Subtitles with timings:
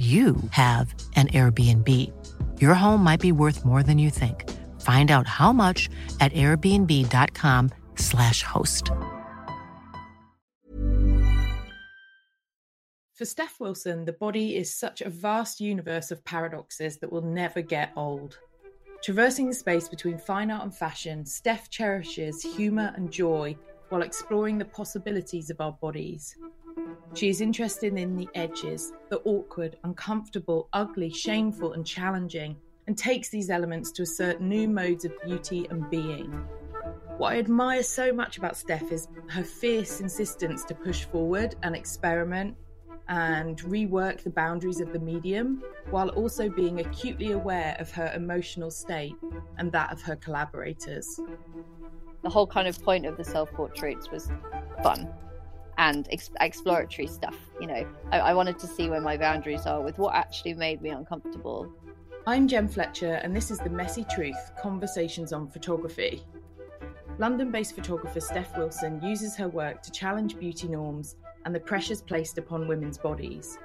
[0.00, 1.86] you have an Airbnb.
[2.58, 4.48] Your home might be worth more than you think.
[4.80, 8.90] Find out how much at airbnb.com/slash host.
[13.12, 17.60] For Steph Wilson, the body is such a vast universe of paradoxes that will never
[17.60, 18.38] get old.
[19.02, 23.54] Traversing the space between fine art and fashion, Steph cherishes humour and joy
[23.90, 26.38] while exploring the possibilities of our bodies.
[27.14, 32.56] She is interested in the edges, the awkward, uncomfortable, ugly, shameful, and challenging,
[32.86, 36.30] and takes these elements to assert new modes of beauty and being.
[37.18, 41.74] What I admire so much about Steph is her fierce insistence to push forward and
[41.74, 42.56] experiment
[43.08, 48.70] and rework the boundaries of the medium while also being acutely aware of her emotional
[48.70, 49.16] state
[49.58, 51.18] and that of her collaborators.
[52.22, 54.30] The whole kind of point of the self portraits was
[54.82, 55.12] fun
[55.80, 57.36] and ex- exploratory stuff.
[57.58, 60.82] You know, I-, I wanted to see where my boundaries are with what actually made
[60.82, 61.72] me uncomfortable.
[62.26, 66.22] I'm Gem Fletcher, and this is The Messy Truth Conversations on Photography.
[67.18, 72.02] London based photographer Steph Wilson uses her work to challenge beauty norms and the pressures
[72.02, 73.58] placed upon women's bodies.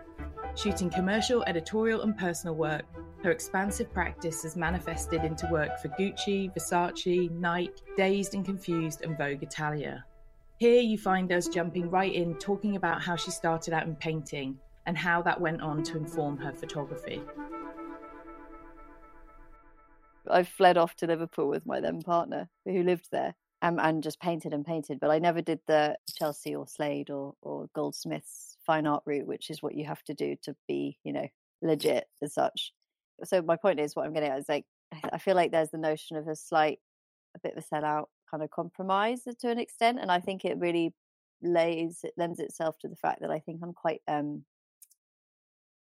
[0.55, 2.85] Shooting commercial, editorial, and personal work,
[3.23, 9.17] her expansive practice has manifested into work for Gucci, Versace, Nike, Dazed and Confused, and
[9.17, 10.05] Vogue Italia.
[10.57, 14.57] Here you find us jumping right in, talking about how she started out in painting
[14.85, 17.21] and how that went on to inform her photography.
[20.29, 24.21] I fled off to Liverpool with my then partner who lived there um, and just
[24.21, 24.99] painted and painted.
[25.01, 29.49] But I never did the Chelsea or Slade or, or Goldsmiths fine art route, which
[29.49, 31.27] is what you have to do to be, you know,
[31.61, 32.71] legit as such.
[33.25, 34.65] So my point is, what I'm getting at is like,
[35.11, 36.79] I feel like there's the notion of a slight,
[37.35, 40.57] a bit of a sellout kind of compromise to an extent, and I think it
[40.57, 40.93] really
[41.41, 44.43] lays it lends itself to the fact that I think I'm quite um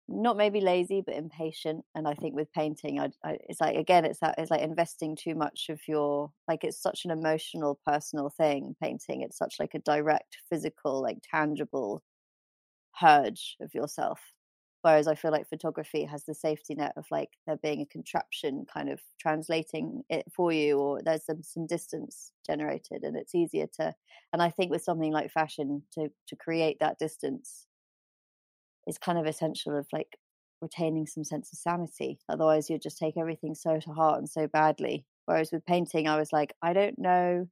[0.10, 4.06] not maybe lazy but impatient and i think with painting I, I, it's like again
[4.06, 8.30] it's that it's like investing too much of your like it's such an emotional personal
[8.30, 9.22] thing painting.
[9.22, 12.04] It's such like a direct physical like tangible
[13.00, 14.20] purge of yourself
[14.84, 18.66] Whereas I feel like photography has the safety net of like there being a contraption
[18.72, 23.68] kind of translating it for you, or there's some, some distance generated, and it's easier
[23.80, 23.96] to.
[24.34, 27.68] And I think with something like fashion, to to create that distance
[28.88, 30.18] is kind of essential of like
[30.62, 32.20] retaining some sense of sanity.
[32.30, 35.06] Otherwise, you just take everything so to heart and so badly.
[35.26, 37.48] Whereas with painting, I was like, I don't know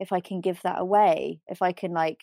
[0.00, 1.40] if I can give that away.
[1.48, 2.20] If I can like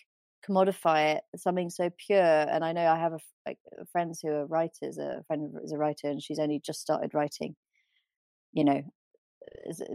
[0.47, 3.57] commodify it something so pure and i know i have a, like,
[3.91, 7.55] friends who are writers a friend is a writer and she's only just started writing
[8.53, 8.81] you know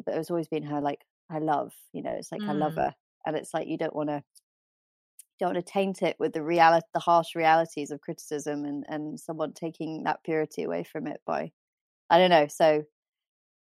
[0.04, 1.00] but it's always been her like
[1.30, 2.46] her love you know it's like mm.
[2.46, 2.92] her lover
[3.26, 4.22] and it's like you don't want to
[5.38, 9.18] don't want to taint it with the reality the harsh realities of criticism and and
[9.18, 11.50] someone taking that purity away from it by
[12.10, 12.82] i don't know so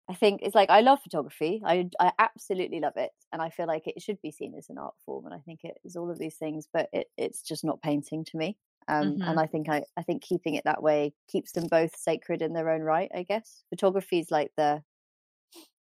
[0.09, 1.62] I think it's like I love photography.
[1.66, 4.78] I I absolutely love it, and I feel like it should be seen as an
[4.78, 5.25] art form.
[5.25, 8.23] And I think it is all of these things, but it, it's just not painting
[8.25, 8.57] to me.
[8.88, 9.22] Um, mm-hmm.
[9.22, 12.53] And I think I I think keeping it that way keeps them both sacred in
[12.53, 13.12] their own right.
[13.13, 14.81] I guess photography is like the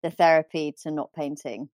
[0.01, 1.69] the therapy to not painting,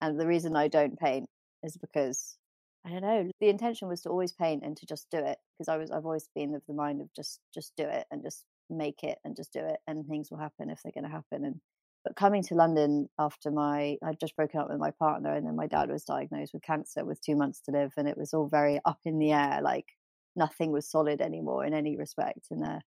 [0.00, 1.28] and the reason I don't paint
[1.62, 2.36] is because
[2.84, 3.30] I don't know.
[3.40, 6.04] The intention was to always paint and to just do it because I was I've
[6.04, 9.36] always been of the mind of just just do it and just make it and
[9.36, 11.60] just do it and things will happen if they're going to happen and
[12.04, 15.56] but coming to London after my, I'd just broken up with my partner, and then
[15.56, 18.48] my dad was diagnosed with cancer with two months to live, and it was all
[18.48, 19.60] very up in the air.
[19.62, 19.86] Like
[20.34, 22.46] nothing was solid anymore in any respect.
[22.50, 22.80] And uh,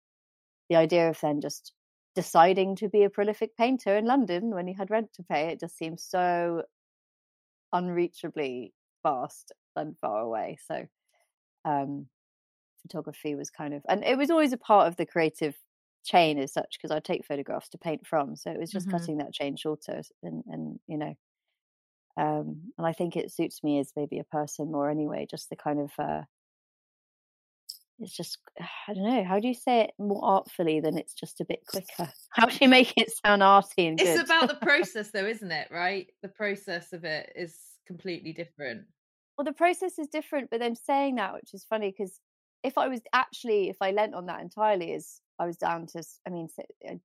[0.69, 1.73] the idea of then just
[2.15, 5.59] deciding to be a prolific painter in London when he had rent to pay, it
[5.59, 6.63] just seemed so
[7.71, 8.73] unreachably
[9.03, 10.57] vast and far away.
[10.67, 10.85] So,
[11.65, 12.07] um,
[12.81, 15.55] photography was kind of, and it was always a part of the creative
[16.03, 18.35] chain as such because I take photographs to paint from.
[18.35, 18.97] So it was just mm-hmm.
[18.97, 21.15] cutting that chain shorter and, and you know,
[22.17, 25.55] um, and I think it suits me as maybe a person more anyway, just the
[25.55, 26.21] kind of, uh,
[27.99, 28.37] it's just,
[28.87, 31.65] I don't know, how do you say it more artfully than it's just a bit
[31.67, 32.11] quicker?
[32.29, 34.07] How do you make it sound arty and good?
[34.07, 35.69] It's about the process though, isn't it?
[35.71, 36.07] Right?
[36.21, 37.55] The process of it is
[37.87, 38.85] completely different.
[39.37, 42.19] Well, the process is different, but then saying that, which is funny because
[42.63, 46.03] if I was actually, if I lent on that entirely, is I was down to,
[46.27, 46.47] I mean,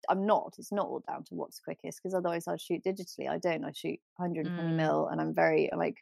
[0.08, 3.28] I'm not, it's not all down to what's quickest because otherwise I'd shoot digitally.
[3.28, 4.76] I don't, I shoot 120 mm.
[4.76, 5.96] mil and I'm very, I'm like,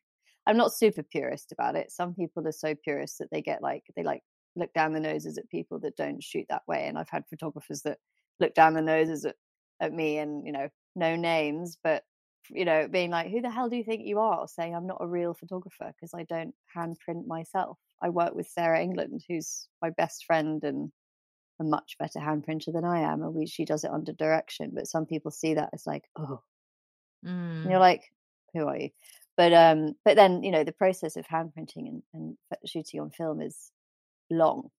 [0.47, 1.91] I'm not super purist about it.
[1.91, 4.23] Some people are so purist that they get like, they like
[4.57, 6.87] look down the noses at people that don't shoot that way.
[6.87, 7.99] And I've had photographers that
[8.41, 9.37] look down the noses at,
[9.81, 12.05] at me and, you know, no names, but,
[12.51, 14.47] you know, being like, who the hell do you think you are?
[14.49, 17.79] Saying I'm not a real photographer because I don't hand print myself.
[18.03, 20.91] I work with Sarah England, who's my best friend and
[21.61, 24.73] a much better hand printer than I am, and we, she does it under direction.
[24.75, 26.43] But some people see that as like, oh,
[27.25, 27.69] mm.
[27.69, 28.05] you're like,
[28.55, 28.91] who are you?
[29.37, 33.11] But um, but then you know the process of hand printing and, and shooting on
[33.11, 33.71] film is
[34.31, 34.71] long,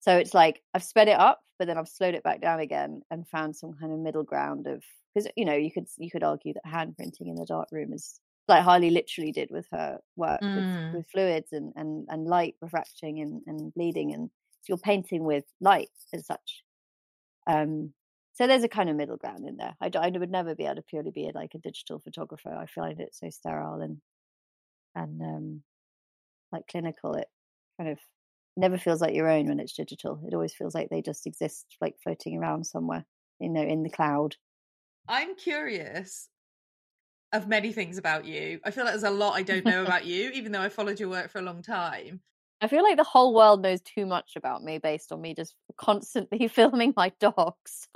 [0.00, 3.02] so it's like I've sped it up, but then I've slowed it back down again
[3.10, 4.82] and found some kind of middle ground of
[5.14, 7.92] because you know you could you could argue that hand printing in the dark room
[7.92, 10.86] is like Harley literally did with her work mm.
[10.86, 14.30] with, with, fluids and, and, and light refracting and, and bleeding and
[14.68, 16.62] you're painting with light and such.
[17.46, 17.94] Um,
[18.34, 19.76] so there's a kind of middle ground in there.
[19.80, 22.54] I, I would never be able to purely be like a digital photographer.
[22.54, 24.00] I find it so sterile and
[24.94, 25.64] and um,
[26.52, 27.14] like clinical.
[27.14, 27.28] It
[27.78, 28.00] kind of
[28.56, 30.22] never feels like your own when it's digital.
[30.26, 33.06] It always feels like they just exist, like floating around somewhere,
[33.40, 34.36] you know, in the cloud.
[35.08, 36.28] I'm curious
[37.32, 38.60] of many things about you.
[38.64, 41.00] I feel like there's a lot I don't know about you, even though I followed
[41.00, 42.22] your work for a long time.
[42.64, 45.54] I feel like the whole world knows too much about me based on me just
[45.76, 47.88] constantly filming my dogs.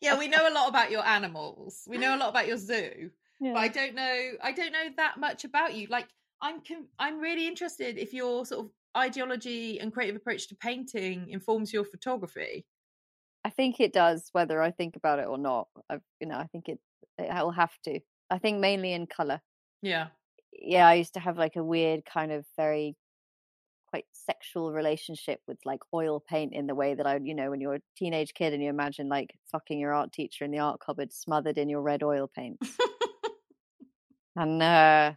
[0.00, 1.82] yeah, we know a lot about your animals.
[1.88, 3.10] We know a lot about your zoo.
[3.40, 3.54] Yeah.
[3.54, 5.88] But I don't know I don't know that much about you.
[5.90, 6.06] Like
[6.40, 6.62] I'm
[7.00, 11.84] I'm really interested if your sort of ideology and creative approach to painting informs your
[11.84, 12.64] photography.
[13.44, 15.66] I think it does whether I think about it or not.
[15.90, 16.78] I you know, I think it
[17.18, 17.98] it will have to.
[18.30, 19.40] I think mainly in color.
[19.82, 20.08] Yeah.
[20.52, 22.96] Yeah, I used to have like a weird kind of very
[23.96, 27.60] quite sexual relationship with like oil paint in the way that I, you know, when
[27.62, 30.80] you're a teenage kid and you imagine like fucking your art teacher in the art
[30.84, 32.58] cupboard smothered in your red oil paint.
[34.36, 35.12] and uh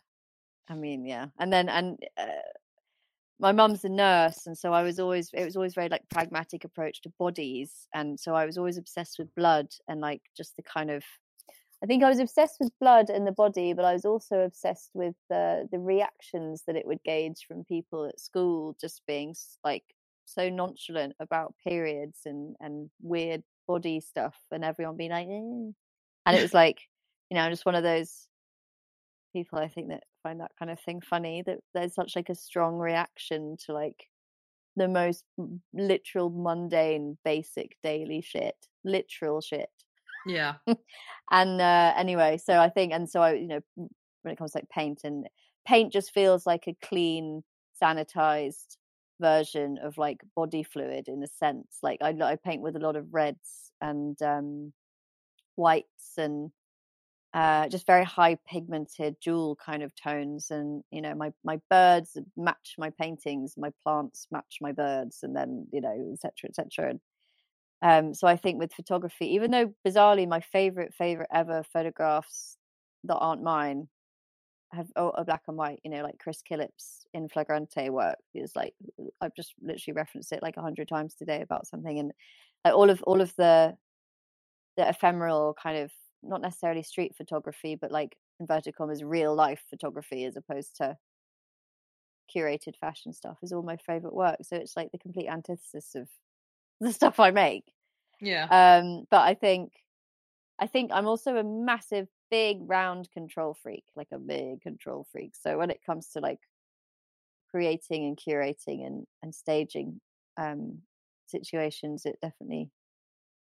[0.69, 1.25] I mean, yeah.
[1.39, 2.47] And then and uh,
[3.39, 6.63] my mum's a nurse and so I was always it was always very like pragmatic
[6.63, 10.63] approach to bodies and so I was always obsessed with blood and like just the
[10.63, 11.03] kind of
[11.83, 14.91] I think I was obsessed with blood and the body, but I was also obsessed
[14.93, 19.83] with the the reactions that it would gauge from people at school, just being like
[20.25, 25.71] so nonchalant about periods and and weird body stuff, and everyone being like, eh.
[26.25, 26.81] and it was like,
[27.29, 28.27] you know, just one of those
[29.33, 32.35] people I think that find that kind of thing funny that there's such like a
[32.35, 34.07] strong reaction to like
[34.75, 35.23] the most
[35.73, 39.69] literal mundane basic daily shit literal shit
[40.25, 40.55] yeah.
[41.31, 44.59] and uh, anyway, so I think, and so I, you know, when it comes to
[44.59, 45.27] like paint and
[45.67, 47.43] paint just feels like a clean,
[47.81, 48.77] sanitized
[49.19, 51.79] version of like body fluid in a sense.
[51.83, 54.73] Like I, I paint with a lot of reds and um,
[55.55, 56.51] whites and
[57.33, 62.17] uh, just very high pigmented jewel kind of tones and you know my my birds
[62.35, 66.99] match my paintings my plants match my birds and then you know etc etc and
[67.81, 72.57] um, so I think with photography, even though bizarrely my favorite, favorite ever photographs
[73.05, 73.87] that aren't mine
[74.73, 78.55] have oh, are black and white, you know, like Chris Killip's in flagrante work is
[78.55, 78.73] like
[79.21, 82.11] I've just literally referenced it like a hundred times today about something, and
[82.65, 83.75] like all of all of the
[84.77, 85.91] the ephemeral kind of
[86.23, 90.97] not necessarily street photography, but like inverted commas real life photography as opposed to
[92.33, 94.37] curated fashion stuff is all my favorite work.
[94.43, 96.07] So it's like the complete antithesis of
[96.79, 97.65] the stuff I make.
[98.21, 98.45] Yeah.
[98.45, 99.71] Um, but I think
[100.59, 105.33] I think I'm also a massive, big, round control freak, like a big control freak.
[105.35, 106.39] So when it comes to like
[107.49, 110.01] creating and curating and and staging
[110.37, 110.79] um,
[111.27, 112.71] situations, it definitely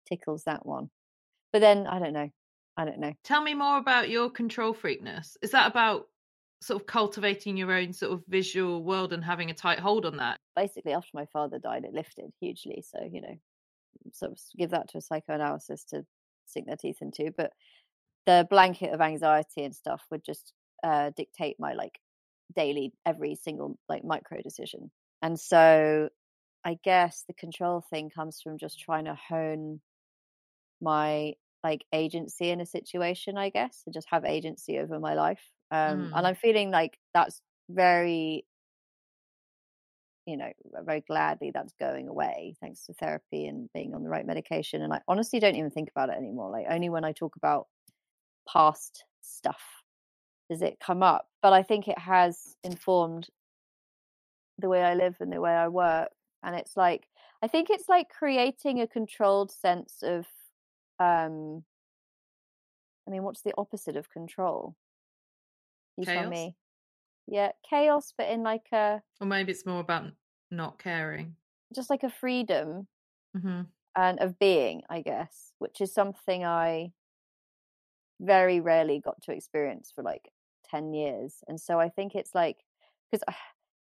[0.07, 0.89] tickles that one.
[1.51, 2.29] But then I don't know.
[2.77, 3.13] I don't know.
[3.23, 5.35] Tell me more about your control freakness.
[5.41, 6.07] Is that about
[6.61, 10.17] sort of cultivating your own sort of visual world and having a tight hold on
[10.17, 10.39] that?
[10.55, 12.83] Basically, after my father died, it lifted hugely.
[12.87, 13.35] So, you know,
[14.13, 16.05] sort of give that to a psychoanalysis to
[16.45, 17.31] sink their teeth into.
[17.35, 17.51] But
[18.27, 20.53] the blanket of anxiety and stuff would just
[20.83, 21.99] uh, dictate my like
[22.55, 24.91] daily, every single like micro decision.
[25.23, 26.09] And so
[26.63, 29.81] I guess the control thing comes from just trying to hone
[30.79, 35.41] my like agency in a situation, I guess, and just have agency over my life
[35.71, 36.11] um, mm.
[36.15, 38.45] and i'm feeling like that's very
[40.25, 40.51] you know
[40.83, 44.93] very gladly that's going away thanks to therapy and being on the right medication and
[44.93, 47.67] i honestly don't even think about it anymore like only when i talk about
[48.51, 49.61] past stuff
[50.49, 53.27] does it come up but i think it has informed
[54.59, 56.09] the way i live and the way i work
[56.43, 57.07] and it's like
[57.41, 60.27] I think it's like creating a controlled sense of
[60.99, 61.63] um
[63.07, 64.75] I mean, what's the opposite of control?
[65.97, 66.05] You chaos?
[66.05, 66.57] tell me.
[67.27, 70.15] Yeah, chaos, but in like a Or maybe it's more about
[70.49, 71.37] not caring.
[71.73, 72.87] just like a freedom
[73.35, 73.61] Mm-hmm.
[73.95, 76.93] and of being, I guess, which is something I
[78.19, 80.29] very rarely got to experience for like
[80.63, 81.43] 10 years.
[81.47, 82.57] And so I think it's like,
[83.11, 83.23] because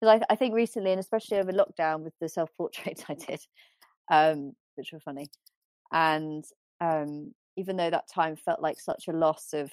[0.01, 3.41] because I, I think recently, and especially over lockdown with the self portraits I did,
[4.11, 5.29] um, which were funny,
[5.91, 6.43] and
[6.81, 9.71] um, even though that time felt like such a loss of,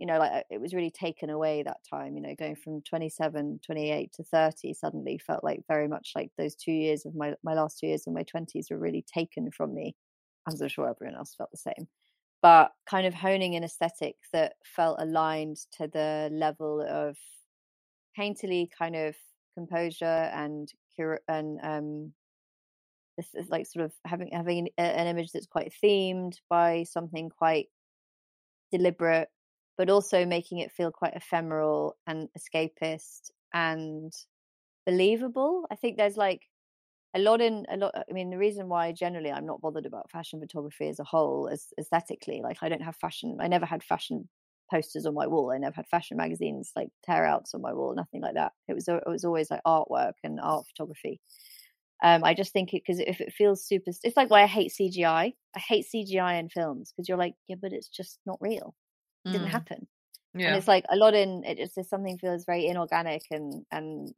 [0.00, 3.60] you know, like it was really taken away that time, you know, going from 27,
[3.64, 7.52] 28 to 30 suddenly felt like very much like those two years of my, my
[7.52, 9.94] last two years of my 20s were really taken from me.
[10.48, 11.86] As I'm sure everyone else felt the same.
[12.40, 17.18] But kind of honing an aesthetic that felt aligned to the level of
[18.18, 19.16] painterly kind of
[19.54, 20.70] composure and
[21.28, 22.12] and um
[23.16, 27.68] this is like sort of having having an image that's quite themed by something quite
[28.70, 29.28] deliberate
[29.80, 34.12] but also making it feel quite ephemeral and escapist and
[34.84, 35.66] believable.
[35.70, 36.42] I think there's like
[37.14, 40.10] a lot in a lot i mean the reason why generally i'm not bothered about
[40.10, 43.82] fashion photography as a whole as aesthetically like i don't have fashion i never had
[43.82, 44.28] fashion
[44.70, 47.94] posters on my wall i never had fashion magazines like tear outs on my wall
[47.96, 48.52] nothing like that.
[48.68, 51.20] It was it was always like artwork and art photography.
[52.04, 54.70] Um i just think it because if it feels super it's like why i hate
[54.78, 55.32] cgi i.
[55.56, 58.74] Hate cgi in films because you're like yeah but it's just not real
[59.26, 59.50] it didn't Mm.
[59.50, 59.88] happen.
[60.34, 60.48] Yeah.
[60.48, 64.14] and it's like a lot in it just there's something feels very inorganic and and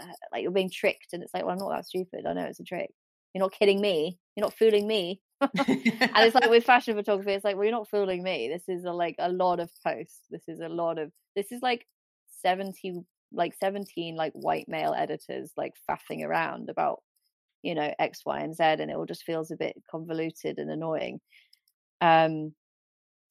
[0.00, 2.26] uh, like you're being tricked and it's like well i'm not that stupid.
[2.26, 2.90] I know it's a trick.
[3.34, 4.18] You're not kidding me.
[4.36, 5.20] You're not fooling me.
[5.40, 8.48] And it's like with fashion photography it's like well you're not fooling me.
[8.48, 10.20] This is a, like a lot of posts.
[10.30, 11.86] This is a lot of this is like
[12.42, 17.02] 70 like 17 like white male editors like faffing around about
[17.62, 20.70] you know x y and z and it all just feels a bit convoluted and
[20.70, 21.20] annoying.
[22.00, 22.54] Um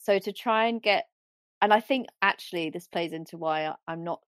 [0.02, 1.10] so to try and get
[1.62, 4.22] and i think actually this plays into why i'm not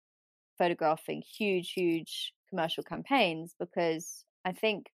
[0.58, 4.92] photographing huge huge commercial campaigns because i think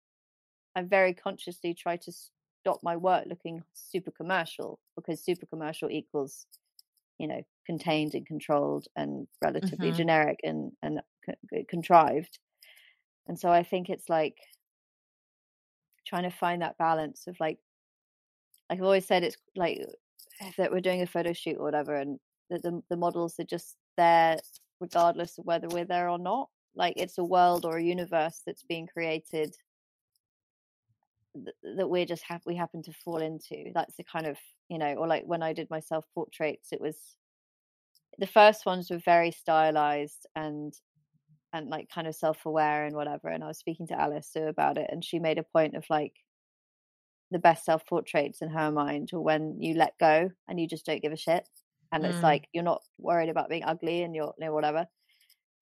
[0.75, 6.47] i very consciously try to stop my work looking super commercial because super commercial equals
[7.19, 9.93] you know contained and controlled and relatively Mhm.
[9.93, 12.39] generic and and c- contrived
[13.27, 14.37] and so i think it's like
[16.05, 17.59] trying to find that balance of like
[18.69, 19.79] like i've always said it's like
[20.57, 23.75] that we're doing a photo shoot or whatever and the, the, the models are just
[23.97, 24.37] there
[24.79, 26.49] regardless of whether we're there or not.
[26.75, 29.55] Like it's a world or a universe that's being created
[31.75, 33.71] that we're just have we happen to fall into.
[33.73, 34.37] That's the kind of
[34.69, 36.97] you know or like when i did my self portraits it was
[38.17, 40.73] the first ones were very stylized and
[41.53, 44.89] and like kind of self-aware and whatever and i was speaking to alice about it
[44.91, 46.13] and she made a point of like
[47.31, 51.01] the best self-portraits in her mind or when you let go and you just don't
[51.01, 51.47] give a shit
[51.91, 52.23] and it's Mm.
[52.23, 54.87] like you're not worried about being ugly and you're you know, whatever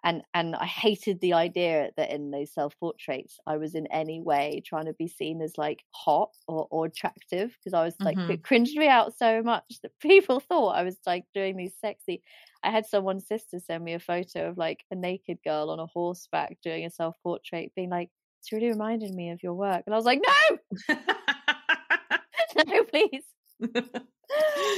[0.04, 4.62] and and i hated the idea that in those self-portraits i was in any way
[4.66, 8.28] trying to be seen as like hot or, or attractive because i was like Mhm.
[8.28, 12.22] it cringed me out so much that people thought i was like doing these sexy
[12.64, 15.88] i had someone's sister send me a photo of like a naked girl on a
[15.88, 19.98] horseback doing a self-portrait being like it's really reminded me of your work and i
[19.98, 20.58] was like no
[22.96, 23.24] please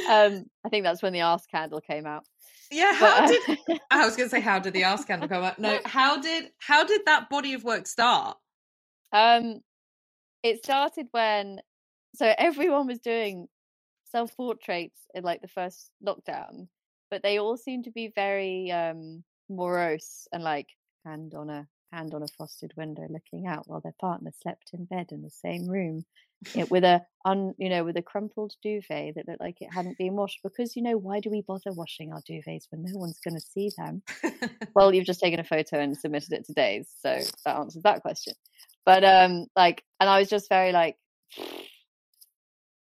[0.10, 2.24] um i think that's when the ask candle came out
[2.72, 2.98] yeah.
[3.00, 5.44] but, How uh, did I was going to say how did the ask candle come
[5.44, 5.60] out?
[5.60, 5.80] No.
[5.86, 8.38] How did how did that body of work start?
[9.14, 9.62] Um,
[10.44, 11.60] it started when
[12.16, 13.48] so everyone was doing
[14.12, 16.68] self portraits in like the first lockdown,
[17.10, 20.68] but they all seemed to be very um morose and like
[21.06, 24.84] hand on a hand on a frosted window looking out while their partner slept in
[24.84, 26.04] bed in the same room
[26.54, 29.74] you know, with a un you know with a crumpled duvet that looked like it
[29.74, 32.98] hadn't been washed because you know why do we bother washing our duvets when no
[32.98, 34.02] one's going to see them?
[34.76, 38.02] Well you've just taken a photo and submitted it to Dazed so that answers that
[38.02, 38.34] question.
[38.86, 40.98] But um like and i was just very like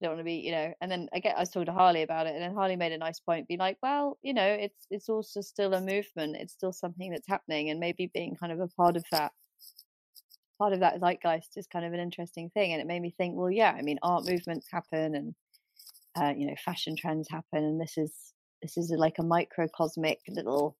[0.01, 2.03] don't want to be you know and then i get i was talking to harley
[2.03, 4.85] about it and then harley made a nice point being like well you know it's
[4.91, 8.59] it's also still a movement it's still something that's happening and maybe being kind of
[8.59, 9.31] a part of that
[10.57, 13.35] part of that zeitgeist is kind of an interesting thing and it made me think
[13.35, 15.35] well yeah i mean art movements happen and
[16.15, 20.75] uh, you know fashion trends happen and this is this is like a microcosmic little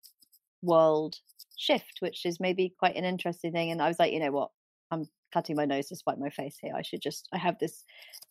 [0.63, 1.15] world
[1.57, 4.49] shift which is maybe quite an interesting thing and i was like you know what?
[4.91, 6.73] I'm cutting my nose to spite my face here.
[6.75, 7.83] I should just i have this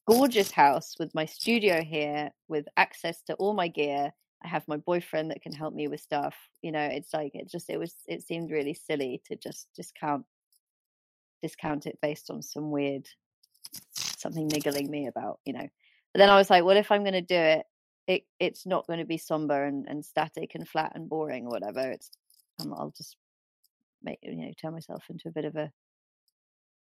[0.09, 4.13] gorgeous house with my studio here with access to all my gear.
[4.45, 6.35] I have my boyfriend that can help me with stuff.
[6.63, 10.25] You know it's like it just it was it seemed really silly to just discount
[11.43, 13.07] discount it based on some weird
[13.93, 15.69] something niggling me about you know.
[16.13, 17.67] But then i was like well if i'm going to do it?
[18.07, 21.51] It it's not going to be somber and, and static and flat and boring or
[21.51, 21.91] whatever.
[21.91, 22.11] It's
[22.61, 23.17] um, i'll just
[24.03, 25.71] make you know turn myself into a bit of a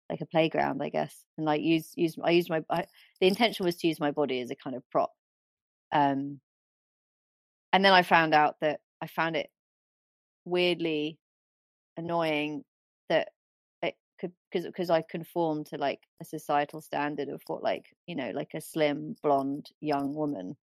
[0.10, 1.16] like a playground i guess.
[1.38, 2.86] And like use use i use my I,
[3.20, 5.12] the intention was to use my body as a kind of prop
[5.92, 6.40] um
[7.74, 9.50] and then i found out that i found it
[10.46, 11.18] weirdly
[11.98, 12.64] annoying
[13.10, 13.30] that
[14.20, 18.54] because because I conform to like a societal standard of what like you know like
[18.54, 20.56] a slim blonde young woman.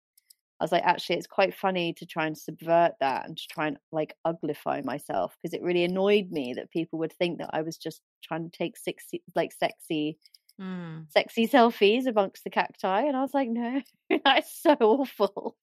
[0.61, 3.69] I was like, actually, it's quite funny to try and subvert that and to try
[3.69, 7.63] and like uglify myself because it really annoyed me that people would think that I
[7.63, 10.19] was just trying to take sexy, like sexy,
[10.61, 11.11] mm.
[11.11, 13.81] sexy selfies amongst the cacti, and I was like, no,
[14.25, 15.57] that's so awful.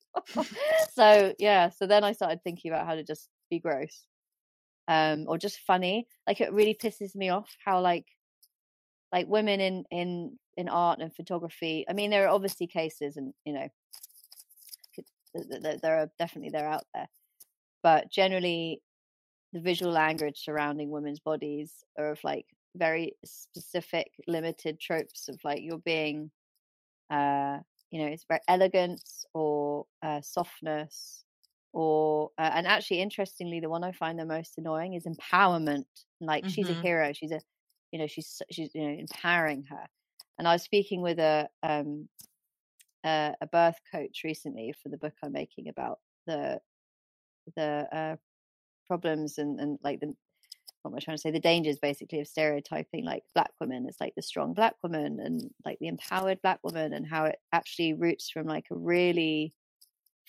[0.94, 4.08] so yeah, so then I started thinking about how to just be gross
[4.88, 6.08] um, or just funny.
[6.27, 8.06] Like it really pisses me off how like
[9.12, 11.86] like women in in in art and photography.
[11.89, 13.67] I mean, there are obviously cases, and you know,
[15.82, 17.08] there are definitely they're out there,
[17.84, 18.82] but generally,
[19.53, 25.62] the visual language surrounding women's bodies are of like very specific, limited tropes of like
[25.62, 26.32] you're being,
[27.10, 27.58] uh,
[27.91, 31.24] you know, it's very elegance or uh, softness
[31.77, 35.86] or uh, and actually interestingly the one i find the most annoying is empowerment
[36.19, 36.50] like mm-hmm.
[36.50, 36.81] she's a mm-hmm.
[36.81, 37.39] hero she's a
[37.91, 39.86] you know she's she's you know empowering her
[40.39, 42.10] and i was speaking with a um
[43.05, 46.60] a, a birth coach recently for the book i'm making about the
[47.55, 48.15] the uh
[48.88, 50.12] problems and and like the
[50.81, 51.31] what am I trying to say?
[51.31, 55.50] The dangers basically of stereotyping like black women as like the strong black woman and
[55.65, 59.53] like the empowered black woman and how it actually roots from like a really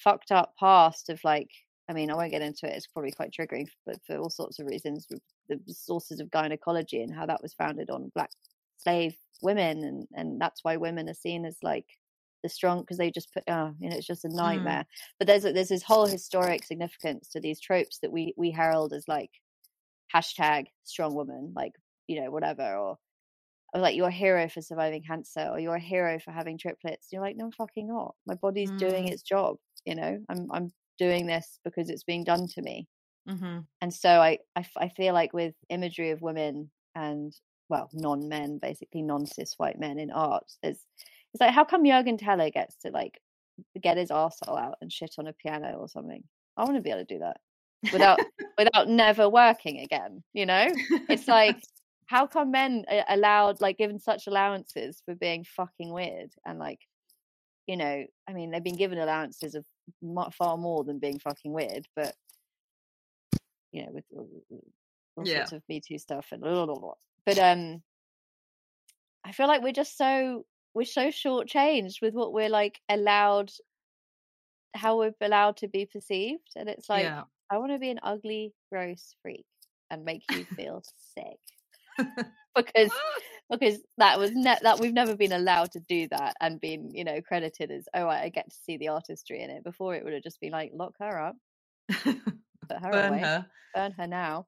[0.02, 1.50] fucked up past of like
[1.90, 2.76] I mean, I won't get into it.
[2.76, 5.06] It's probably quite triggering, but for all sorts of reasons,
[5.48, 8.30] the sources of gynecology and how that was founded on black
[8.76, 11.86] slave women, and and that's why women are seen as like
[12.42, 14.34] the strong because they just put, oh, you know, it's just a mm.
[14.36, 14.82] nightmare.
[14.82, 14.86] Mm.
[15.18, 18.92] But there's a, there's this whole historic significance to these tropes that we we herald
[18.92, 19.30] as like
[20.14, 21.72] hashtag strong woman, like
[22.06, 22.98] you know whatever, or
[23.74, 27.08] of like you're a hero for surviving cancer or you're a hero for having triplets.
[27.12, 28.14] You're like, no, I'm fucking not.
[28.26, 28.78] My body's mm.
[28.78, 29.56] doing its job.
[29.88, 32.86] You know, I'm I'm doing this because it's being done to me.
[33.26, 33.60] Mm-hmm.
[33.80, 37.32] And so I, I I feel like with imagery of women and
[37.70, 40.84] well non men, basically non cis white men in art, there's
[41.32, 43.18] it's like how come Juergen Teller gets to like
[43.80, 46.22] get his arsehole out and shit on a piano or something?
[46.58, 47.38] I want to be able to do that
[47.90, 48.18] without
[48.58, 50.22] without never working again.
[50.34, 50.68] You know,
[51.08, 51.56] it's like
[52.08, 56.80] how come men are allowed like given such allowances for being fucking weird and like
[57.66, 59.64] you know i mean they've been given allowances of
[60.32, 62.14] far more than being fucking weird but
[63.72, 64.28] you know with all,
[65.24, 65.38] yeah.
[65.38, 66.94] sorts of me too stuff and blah, blah, blah.
[67.26, 67.82] but um
[69.24, 73.50] i feel like we're just so we're so shortchanged with what we're like allowed
[74.74, 77.24] how we're allowed to be perceived and it's like yeah.
[77.50, 79.46] i want to be an ugly gross freak
[79.90, 80.82] and make you feel
[81.14, 81.38] sick
[82.56, 82.90] because
[83.50, 87.04] because that was ne- that we've never been allowed to do that and been you
[87.04, 89.64] know credited as oh I get to see the artistry in it.
[89.64, 91.36] Before it would have just been like lock her up,
[91.88, 92.16] put
[92.70, 94.46] her burn away, her, burn her now.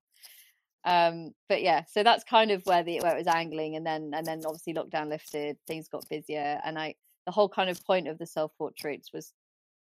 [0.85, 4.13] Um, but yeah, so that's kind of where the where it was angling, and then
[4.15, 6.95] and then obviously lockdown lifted, things got busier, and I
[7.27, 9.33] the whole kind of point of the self portraits was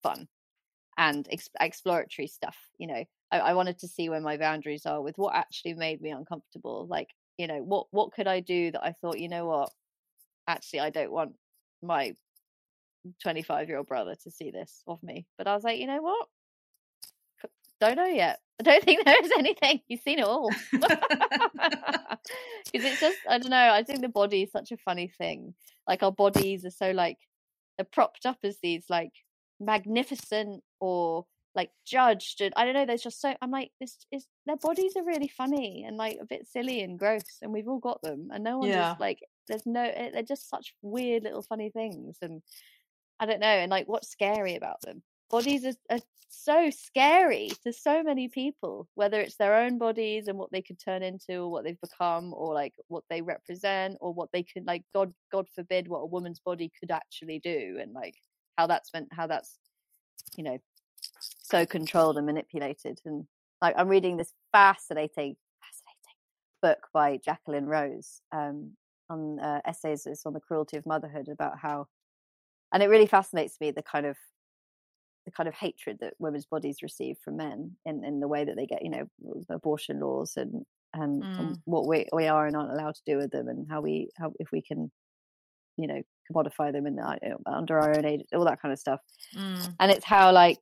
[0.02, 0.28] fun
[0.96, 2.56] and ex- exploratory stuff.
[2.78, 6.00] You know, I, I wanted to see where my boundaries are with what actually made
[6.00, 9.46] me uncomfortable, like you know what what could i do that i thought you know
[9.46, 9.70] what?
[10.46, 11.32] Actually i don't want
[11.82, 12.14] my
[13.22, 15.26] 25 year old brother to see this of me.
[15.38, 16.26] But i was like you know what?
[17.80, 18.40] Don't know yet.
[18.60, 19.80] I don't think there's anything.
[19.88, 20.50] You've seen it all.
[22.72, 25.54] Because it's just i don't know i think the body is such a funny thing.
[25.86, 27.16] Like our bodies are so like
[27.78, 29.12] they're propped up as these like
[29.60, 34.26] magnificent or like judged and I don't know there's just so I'm like this is
[34.46, 37.78] their bodies are really funny and like a bit silly and gross and we've all
[37.78, 38.94] got them and no one's yeah.
[39.00, 42.42] like there's no eh, they're just such weird little funny things and
[43.18, 47.72] I don't know and like what's scary about them bodies are, are so scary to
[47.72, 51.50] so many people whether it's their own bodies and what they could turn into or
[51.50, 55.46] what they've become or like what they represent or what they could like god god
[55.54, 58.14] forbid what a woman's body could actually do and like
[58.58, 59.58] how that's meant how that's
[60.36, 60.58] you know
[61.48, 63.00] so controlled and manipulated.
[63.04, 63.26] And
[63.62, 66.16] like I'm reading this fascinating, fascinating
[66.62, 68.76] book by Jacqueline Rose um,
[69.10, 71.86] on uh, essays on the cruelty of motherhood about how,
[72.72, 74.16] and it really fascinates me the kind of
[75.24, 78.56] the kind of hatred that women's bodies receive from men in, in the way that
[78.56, 79.06] they get, you know,
[79.50, 81.38] abortion laws and and, Mm.
[81.38, 84.08] and what we we are and aren't allowed to do with them and how we
[84.16, 84.90] how if we can
[85.76, 89.00] you know commodify them and uh, under our own age all that kind of stuff
[89.34, 89.76] Mm.
[89.80, 90.60] and it's how like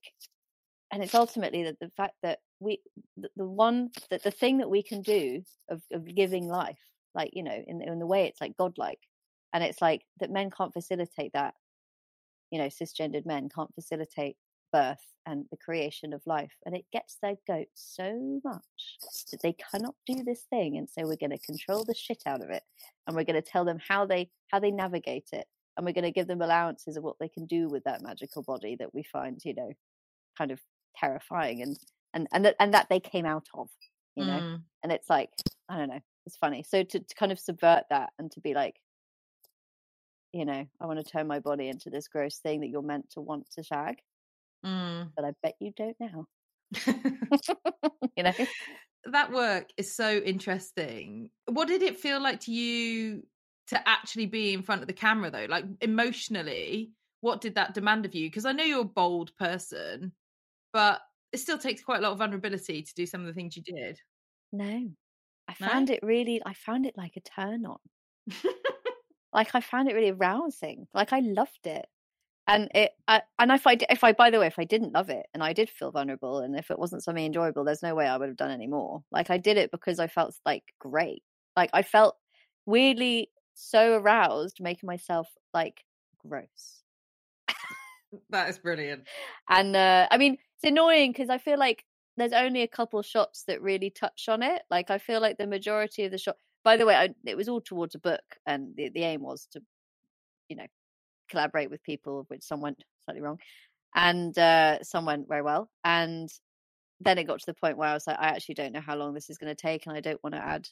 [0.92, 2.81] and it's ultimately that the fact that we
[3.16, 6.79] the, the one that the thing that we can do of, of giving life
[7.14, 9.01] like you know in, in the way it's like godlike
[9.53, 11.55] and it's like that men can't facilitate that
[12.51, 14.37] you know cisgendered men can't facilitate
[14.72, 18.99] birth and the creation of life and it gets their goat so much
[19.31, 22.42] that they cannot do this thing and so we're going to control the shit out
[22.42, 22.62] of it
[23.07, 25.46] and we're going to tell them how they how they navigate it
[25.77, 28.42] and we're going to give them allowances of what they can do with that magical
[28.42, 29.72] body that we find you know
[30.37, 30.61] kind of
[30.99, 31.79] terrifying and
[32.15, 33.69] and and that, and that they came out of
[34.15, 34.63] you know Mm.
[34.83, 35.31] and it's like
[35.69, 38.55] i don't know it's funny so to, to kind of subvert that and to be
[38.55, 38.77] like
[40.33, 43.11] you know i want to turn my body into this gross thing that you're meant
[43.11, 43.97] to want to shag
[44.65, 45.11] Mm.
[45.15, 46.27] but i bet you don't now
[48.17, 48.33] you know
[49.13, 51.31] that work is so interesting.
[51.47, 53.23] What did it feel like to you
[53.69, 55.47] to actually be in front of the camera though?
[55.49, 58.29] Like emotionally, what did that demand of you?
[58.29, 60.13] Because I know you're a bold person,
[60.77, 61.01] but
[61.33, 63.62] it still takes quite a lot of vulnerability to do some of the things you
[63.62, 64.01] did.
[64.53, 64.91] no.
[65.49, 65.69] I No?
[65.69, 67.79] found it really i found it like a turn on.
[69.33, 70.89] Like i found it really arousing.
[70.95, 71.87] Like i loved it.
[72.49, 75.11] And it I, and if I, if i by the way if i didn't love
[75.11, 78.07] it and i did feel vulnerable and if it wasn't something enjoyable there's no way
[78.09, 79.05] i would have done any more.
[79.12, 81.23] Like i did it because i felt like great.
[81.57, 82.17] Like i felt
[82.67, 85.85] weirdly so aroused making myself like
[86.19, 86.85] gross.
[88.31, 89.09] That is brilliant.
[89.49, 91.85] and uh i mean it's annoying because i feel like
[92.16, 95.47] there's only a couple shots that really touch on it like i feel like the
[95.47, 98.75] majority of the shot by the way I, it was all towards a book and
[98.77, 99.61] the, the aim was to
[100.49, 100.66] you know
[101.31, 103.38] collaborate with people which some went slightly wrong
[103.95, 106.29] and uh some went very well and
[107.01, 108.97] then it got to the point where i was like i actually don't know how
[108.97, 110.66] long this is going to take and i don't want to add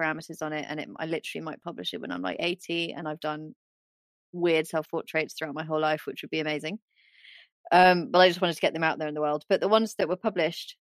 [0.00, 3.06] parameters on it and it, i literally might publish it when i'm like 80 and
[3.06, 3.54] i've done
[4.32, 6.78] weird self portraits throughout my whole life which would be amazing
[7.72, 9.68] um but i just wanted to get them out there in the world but the
[9.68, 10.76] ones that were published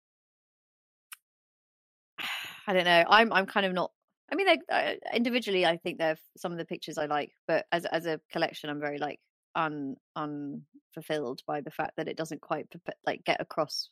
[2.66, 3.90] i don't know i'm i'm kind of not
[4.32, 7.66] i mean they uh, individually i think they're some of the pictures i like but
[7.72, 9.20] as as a collection i'm very like
[9.54, 12.66] un unfulfilled by the fact that it doesn't quite
[13.06, 13.90] like get across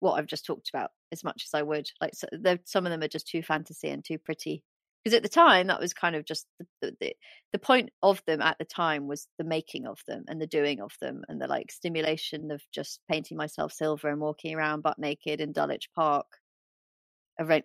[0.00, 1.90] what i've just talked about as much as i would.
[2.00, 2.26] Like so
[2.64, 4.62] some of them are just too fantasy and too pretty
[5.02, 6.46] because at the time that was kind of just
[6.80, 7.12] the, the,
[7.52, 10.80] the point of them at the time was the making of them and the doing
[10.80, 14.98] of them and the like stimulation of just painting myself silver and walking around butt
[14.98, 16.26] naked in Dulwich Park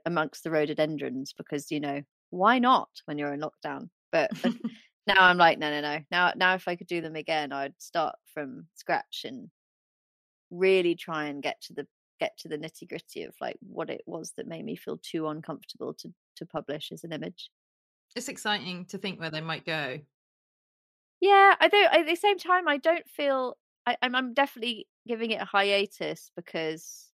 [0.06, 3.90] amongst the rhododendrons because you know why not when you're in lockdown?
[4.12, 4.54] But but
[5.08, 6.00] now I'm like no no no.
[6.12, 9.50] Now now if I could do them again I'd start from scratch and
[10.52, 11.88] really try and get to the
[12.20, 15.28] get to the nitty gritty of like what it was that made me feel too
[15.28, 17.50] uncomfortable to to publish as an image
[18.16, 20.00] it's exciting to think where they might go.
[21.22, 21.94] Yeah, I don't.
[21.94, 23.58] At the same time, I don't feel.
[23.86, 27.12] I, I'm, I'm definitely giving it a hiatus because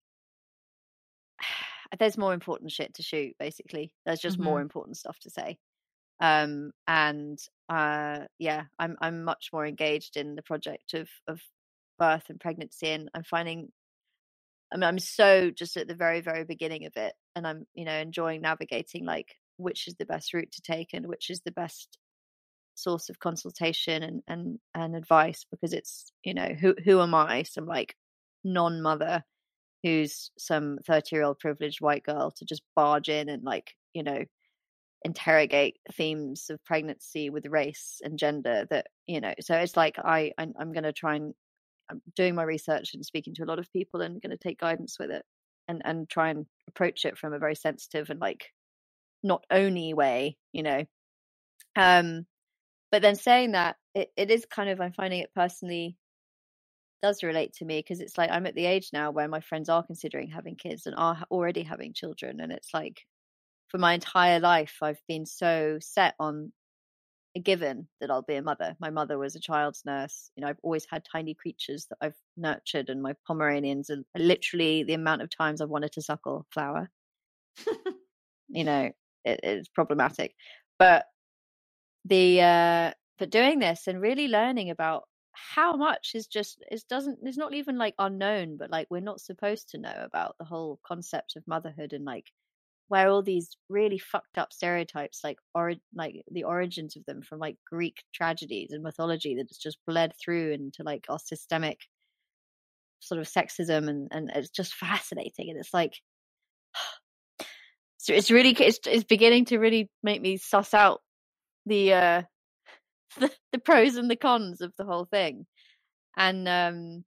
[1.99, 3.35] there's more important shit to shoot.
[3.39, 5.59] Basically, there's just more important stuff to say.
[6.21, 7.39] Um, and
[7.71, 11.41] uh, yeah, I'm I'm much more engaged in the project of of
[11.99, 13.73] birth and pregnancy, and I'm finding.
[14.73, 17.85] I mean, I'm so just at the very, very beginning of it, and I'm, you
[17.85, 21.53] know, enjoying navigating like which is the best route to take and which is the
[21.53, 21.99] best
[22.75, 27.43] source of consultation and and and advice because it's you know who who am I?
[27.45, 27.95] Some like
[28.45, 29.25] non mother
[29.83, 34.03] who's some 30 year old privileged white girl to just barge in and like you
[34.03, 34.25] know
[35.05, 40.33] interrogate themes of pregnancy with race and gender that you know so it's like I
[40.37, 41.35] I'm, I'm going to try and
[41.90, 44.61] I'm doing my research and speaking to a lot of people and going to take
[44.61, 45.24] guidance with it
[45.68, 48.46] and and try and approach it from a very sensitive and like
[49.22, 50.85] not only way you know?
[51.76, 52.26] Um
[52.90, 55.96] but then saying that it, it is kind of i'm finding it personally
[57.03, 59.68] does relate to me because it's like i'm at the age now where my friends
[59.68, 63.00] are considering having kids and are already having children and it's like
[63.68, 66.53] for my entire life i've been so set on
[67.37, 68.77] a given that i'll be a mother.
[68.81, 70.31] My mother was a child's nurse.
[70.37, 74.85] You know i've always had tiny creatures that i've nurtured and my pomeranians and literally
[74.85, 76.90] the amount of times i've wanted to suckle flower.
[78.53, 78.90] You know
[79.25, 80.35] it, it's problematic.
[80.79, 81.07] But
[82.05, 87.19] the uh but doing this and really learning about how much is just it doesn't
[87.23, 90.81] it's not even like unknown but like we're not supposed to know about the whole
[90.85, 92.27] concept of motherhood and like
[92.90, 97.38] where all these really fucked up stereotypes like or like the origins of them from
[97.38, 101.79] like greek tragedies and mythology that just bled through into like our systemic
[102.98, 105.94] sort of sexism and and it's just fascinating and it's like
[108.03, 111.03] So it's really it's, it's beginning to really make me suss out
[111.66, 112.22] the uh
[113.20, 115.46] the, the pros and the cons of the whole thing.
[116.16, 117.05] And um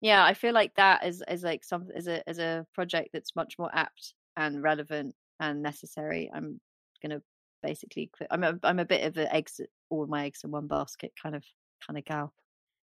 [0.00, 3.34] yeah, I feel like that is is like some is a as a project that's
[3.34, 6.30] much more apt and relevant and necessary.
[6.34, 6.60] I'm
[7.02, 7.20] gonna
[7.62, 8.28] basically quit.
[8.30, 11.34] I'm a, I'm a bit of an eggs all my eggs in one basket kind
[11.34, 11.44] of
[11.86, 12.32] kind of gal.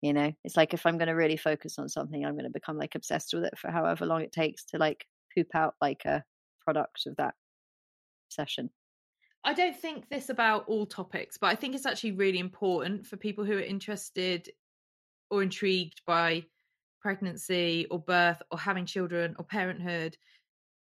[0.01, 2.51] You know, it's like if I'm going to really focus on something, I'm going to
[2.51, 5.05] become like obsessed with it for however long it takes to like
[5.37, 6.23] poop out like a
[6.65, 7.35] product of that
[8.29, 8.71] session.
[9.45, 13.17] I don't think this about all topics, but I think it's actually really important for
[13.17, 14.49] people who are interested
[15.31, 16.45] or intrigued by
[17.01, 20.17] pregnancy or birth or having children or parenthood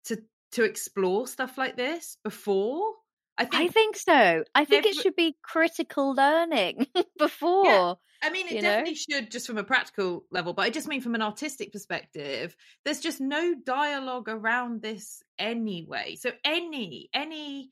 [0.05, 0.17] to
[0.53, 2.93] to explore stuff like this before
[3.37, 4.43] I think, I think so.
[4.53, 6.87] I think it should be critical learning
[7.19, 7.65] before.
[7.65, 7.93] Yeah.
[8.23, 9.17] I mean, it definitely know?
[9.19, 12.55] should just from a practical level, but I just mean from an artistic perspective,
[12.85, 16.15] there's just no dialogue around this anyway.
[16.15, 17.71] So any any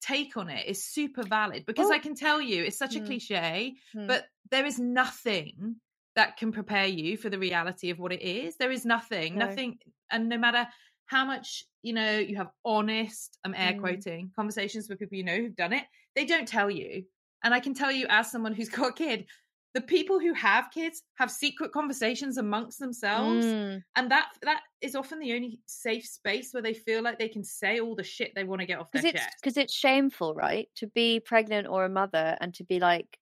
[0.00, 1.92] take on it is super valid because oh.
[1.92, 3.06] I can tell you it's such a mm.
[3.06, 4.08] cliche, mm.
[4.08, 5.76] but there is nothing
[6.16, 8.56] that can prepare you for the reality of what it is.
[8.56, 9.46] There is nothing, no.
[9.46, 9.78] nothing,
[10.10, 10.66] and no matter
[11.06, 13.80] how much you know you have honest i'm air mm.
[13.80, 15.84] quoting conversations with people you know who've done it
[16.14, 17.04] they don't tell you
[17.44, 19.26] and i can tell you as someone who's got a kid
[19.74, 23.82] the people who have kids have secret conversations amongst themselves mm.
[23.96, 27.44] and that that is often the only safe space where they feel like they can
[27.44, 30.34] say all the shit they want to get off their it's, chest because it's shameful
[30.34, 33.18] right to be pregnant or a mother and to be like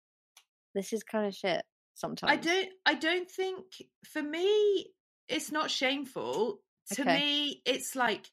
[0.75, 1.64] this is kind of shit
[1.95, 3.64] sometimes i don't i don't think
[4.05, 4.87] for me
[5.29, 6.61] it's not shameful
[6.92, 7.18] to okay.
[7.18, 8.26] me it's like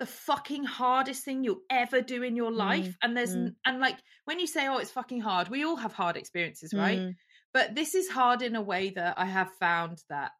[0.00, 3.54] the fucking hardest thing you'll ever do in your life mm, and there's mm.
[3.66, 6.98] and like when you say oh it's fucking hard we all have hard experiences right
[6.98, 7.14] mm.
[7.52, 10.30] but this is hard in a way that i have found that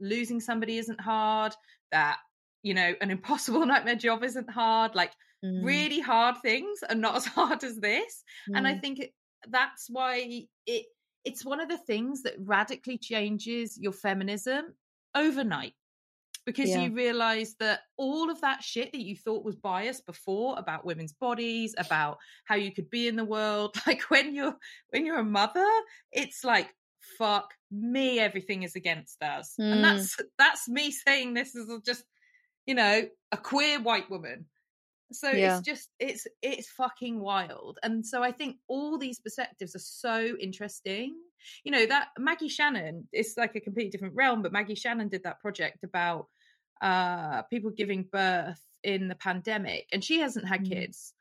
[0.00, 1.52] losing somebody isn't hard
[1.90, 2.18] that
[2.62, 5.12] you know an impossible nightmare job isn't hard like
[5.44, 5.64] mm.
[5.64, 8.22] really hard things are not as hard as this
[8.54, 8.80] and i mm.
[8.80, 9.10] think it,
[9.50, 10.86] that's why it
[11.24, 14.74] it's one of the things that radically changes your feminism
[15.14, 15.74] overnight
[16.48, 16.80] because yeah.
[16.80, 21.12] you realize that all of that shit that you thought was biased before about women's
[21.12, 24.56] bodies about how you could be in the world like when you're
[24.88, 25.68] when you're a mother
[26.10, 26.74] it's like
[27.18, 29.72] fuck me everything is against us mm.
[29.72, 32.02] and that's that's me saying this as just
[32.64, 34.46] you know a queer white woman
[35.12, 35.58] so yeah.
[35.58, 40.34] it's just it's it's fucking wild and so i think all these perspectives are so
[40.40, 41.14] interesting
[41.62, 45.22] you know that maggie shannon is like a completely different realm but maggie shannon did
[45.24, 46.26] that project about
[46.80, 50.70] uh, people giving birth in the pandemic, and she hasn't had mm.
[50.70, 51.12] kids.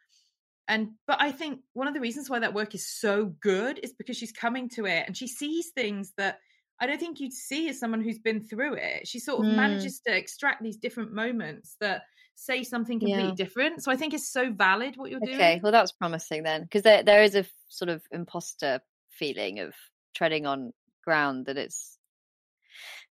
[0.68, 3.94] And but I think one of the reasons why that work is so good is
[3.94, 6.40] because she's coming to it and she sees things that
[6.80, 9.08] I don't think you'd see as someone who's been through it.
[9.08, 9.56] She sort of mm.
[9.56, 12.04] manages to extract these different moments that
[12.36, 13.36] say something completely yeah.
[13.36, 13.84] different.
[13.84, 15.40] So I think it's so valid what you're okay, doing.
[15.40, 19.74] Okay, well that's promising then, because there there is a sort of imposter feeling of
[20.14, 21.97] treading on ground that it's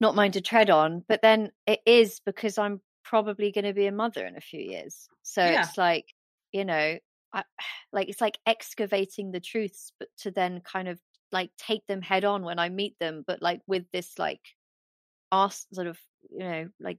[0.00, 1.04] not mine to tread on.
[1.08, 4.60] But then it is because I'm probably going to be a mother in a few
[4.60, 5.08] years.
[5.22, 5.62] So yeah.
[5.62, 6.06] it's like,
[6.52, 6.98] you know,
[7.32, 7.44] I,
[7.92, 10.98] like it's like excavating the truths, but to then kind of
[11.32, 14.40] like take them head on when I meet them, but like with this like
[15.30, 15.98] ask sort of,
[16.30, 16.98] you know, like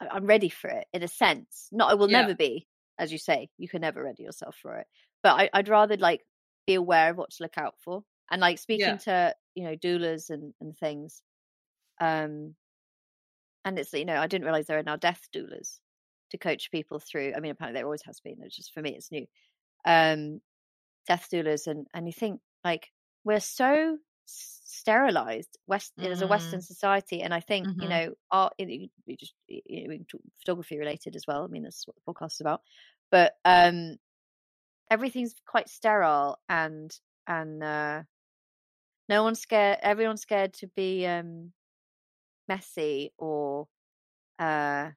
[0.00, 1.68] I'm ready for it in a sense.
[1.72, 2.22] Not I will yeah.
[2.22, 2.66] never be,
[2.98, 4.86] as you say, you can never ready yourself for it.
[5.22, 6.20] But I, would rather like
[6.66, 8.02] be aware of what to look out for.
[8.30, 8.96] And like speaking yeah.
[8.96, 11.22] to, you know, doulas and, and things,
[12.00, 12.54] um,
[13.64, 15.78] and it's you know I didn't realize there are now death doulas
[16.30, 17.32] to coach people through.
[17.36, 18.36] I mean, apparently there always has been.
[18.40, 19.26] It's just for me, it's new.
[19.86, 20.40] Um,
[21.06, 22.90] death doulas, and and you think like
[23.24, 26.06] we're so sterilized west mm.
[26.06, 26.64] as a western mm.
[26.64, 27.82] society and i think mm-hmm.
[27.82, 28.54] you know art
[29.18, 32.12] just you know, we can talk photography related as well i mean that's what the
[32.12, 32.62] podcast is about
[33.10, 33.96] but um
[34.90, 38.02] everything's quite sterile and and uh
[39.08, 41.52] no one's scared everyone's scared to be um
[42.48, 43.66] messy or
[44.38, 44.90] uh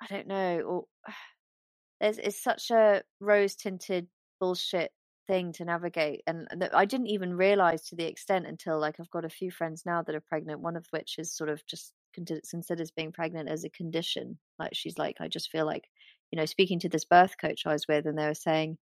[0.00, 0.84] I don't know or
[2.00, 4.08] there's it's such a rose tinted
[4.40, 4.92] bullshit
[5.26, 9.10] thing to navigate and that I didn't even realize to the extent until like I've
[9.10, 11.92] got a few friends now that are pregnant one of which is sort of just
[12.14, 15.84] considers being pregnant as a condition like she's like I just feel like
[16.30, 18.78] you know speaking to this birth coach I was with and they were saying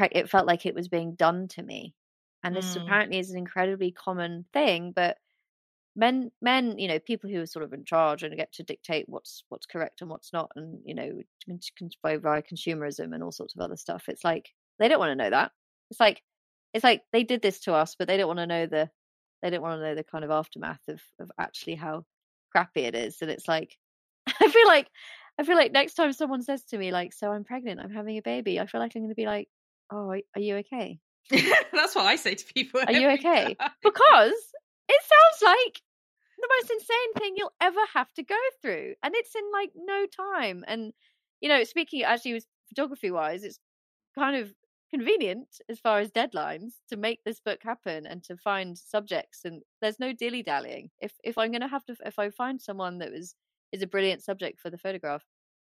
[0.00, 1.94] it felt like it was being done to me
[2.42, 2.82] and this mm.
[2.82, 5.16] apparently is an incredibly common thing but
[5.96, 9.08] men men you know people who are sort of in charge and get to dictate
[9.08, 11.20] what's what's correct and what's not and you know
[12.02, 15.22] by via consumerism and all sorts of other stuff it's like they don't want to
[15.22, 15.52] know that
[15.90, 16.22] it's like
[16.72, 18.90] it's like they did this to us but they don't want to know the
[19.42, 22.04] they don't want to know the kind of aftermath of of actually how
[22.50, 23.76] crappy it is and it's like
[24.40, 24.88] i feel like
[25.38, 28.18] I feel like next time someone says to me like, "So I'm pregnant, I'm having
[28.18, 29.48] a baby," I feel like I'm going to be like,
[29.90, 30.98] "Oh, are, are you okay?
[31.30, 32.80] That's what I say to people.
[32.86, 33.70] Are you okay?" time.
[33.82, 34.34] Because
[34.88, 35.82] it sounds like
[36.38, 40.06] the most insane thing you'll ever have to go through, and it's in like no
[40.06, 40.64] time.
[40.68, 40.92] And
[41.40, 43.58] you know, speaking as actually, was photography wise, it's
[44.14, 44.52] kind of
[44.92, 49.62] convenient as far as deadlines to make this book happen and to find subjects and
[49.82, 52.98] there's no dilly dallying if if i'm going to have to if i find someone
[52.98, 53.34] that was
[53.72, 55.24] is a brilliant subject for the photograph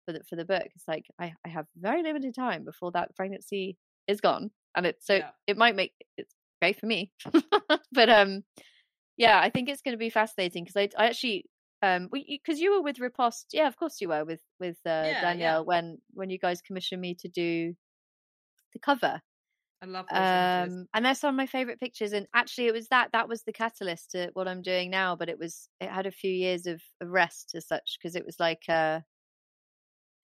[0.05, 3.15] for the for the book it's like i i have very limited time before that
[3.17, 5.31] pregnancy is gone and it so Yeah.
[5.47, 7.11] it might make it's great for me
[7.93, 8.45] but um
[9.19, 11.47] yeah i think it's going to be fascinating because i i actually
[11.83, 15.13] um because you were with riposte yeah of course you were with with uh, Yeah,
[15.13, 15.21] yeah.
[15.21, 17.75] danielle when when you guys commissioned me to do
[18.73, 19.21] the cover
[19.83, 20.75] I love those images.
[20.75, 23.43] um and they're some of my favorite pictures and actually it was that that was
[23.45, 26.67] the catalyst to what i'm doing now but it was it had a few years
[26.67, 29.01] of, of rest as such because it was like uh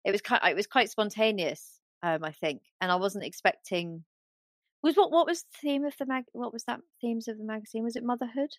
[0.05, 4.05] it was kind it was quite spontaneous um i think and i wasn't expecting
[4.83, 7.43] was what what was the theme of the mag what was that themes of the
[7.43, 8.49] magazine was it motherhood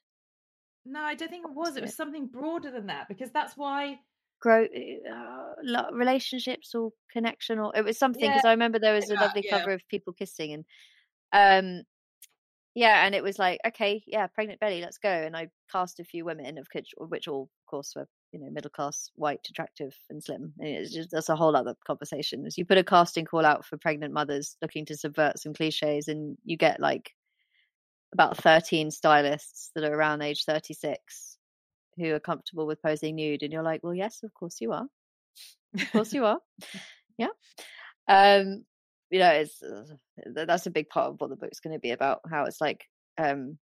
[0.85, 1.77] No, I don't think it was.
[1.77, 3.99] It was something broader than that because that's why.
[4.41, 9.11] grow uh, relationships or connection or it was something Yeah, because I remember there was
[9.11, 9.59] a lovely yeah.
[9.59, 10.65] cover of people kissing and
[11.33, 11.83] um
[12.75, 16.05] yeah and it was like okay yeah pregnant belly let's go and I cast a
[16.05, 19.95] few women of which which all of course were you know middle class white attractive
[20.09, 23.25] and slim and it's just that's a whole other conversation as you put a casting
[23.25, 27.11] call out for pregnant mothers looking to subvert some cliches and you get like
[28.13, 31.37] about 13 stylists that are around age 36
[31.97, 34.87] who are comfortable with posing nude and you're like well yes of course you are.
[35.75, 36.39] Of course you are.
[37.19, 37.29] Yeah.
[38.09, 38.65] Um
[39.11, 39.85] you know it's uh,
[40.35, 42.85] that's a big part of what the book's going to be about how it's like
[43.19, 43.59] um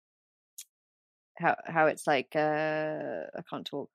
[1.37, 3.91] how how it's like uh i can't talk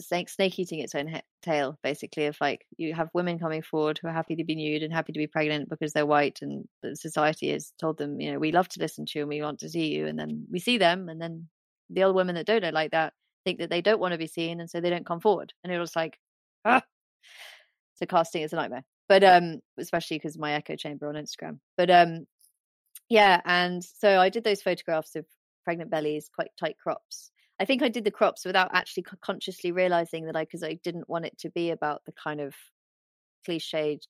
[0.00, 4.08] snake eating its own he- tail basically of like you have women coming forward who
[4.08, 6.96] are happy to be nude and happy to be pregnant because they're white and the
[6.96, 9.58] society has told them you know we love to listen to you and we want
[9.58, 11.48] to see you and then we see them and then
[11.90, 13.12] the other women that don't know like that
[13.44, 15.72] think that they don't want to be seen and so they don't come forward and
[15.72, 16.18] it was like
[16.64, 16.82] ah.
[17.94, 21.90] so casting is a nightmare but um especially because my echo chamber on instagram but
[21.90, 22.26] um
[23.08, 25.26] yeah and so i did those photographs of
[25.64, 27.30] pregnant bellies quite tight crops
[27.62, 31.08] i think i did the crops without actually consciously realizing that i because i didn't
[31.08, 32.54] want it to be about the kind of
[33.48, 34.02] cliched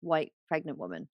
[0.00, 1.08] white pregnant woman.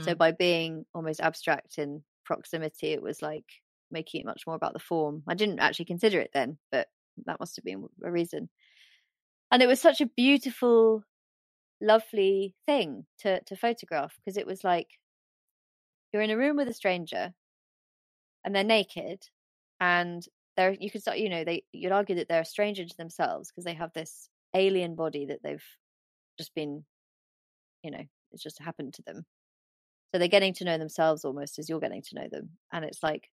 [0.00, 0.18] So Mm.
[0.18, 3.46] by being almost abstract in proximity it was like
[3.90, 5.22] making it much more about the form.
[5.28, 6.88] I didn't actually consider it then but
[7.26, 8.50] that must have been a reason.
[9.50, 11.04] And it was such a beautiful
[11.80, 14.88] lovely thing to to photograph because it was like
[16.12, 17.34] you're in a room with a stranger
[18.44, 19.28] and they're naked
[19.80, 22.96] and they're you could start you know they you'd argue that they're a stranger to
[22.96, 25.64] themselves because they have this alien body that they've
[26.38, 26.84] just been
[27.82, 29.24] you know it's just happened to them.
[30.12, 33.02] So they're getting to know themselves almost as you're getting to know them and it's
[33.02, 33.28] like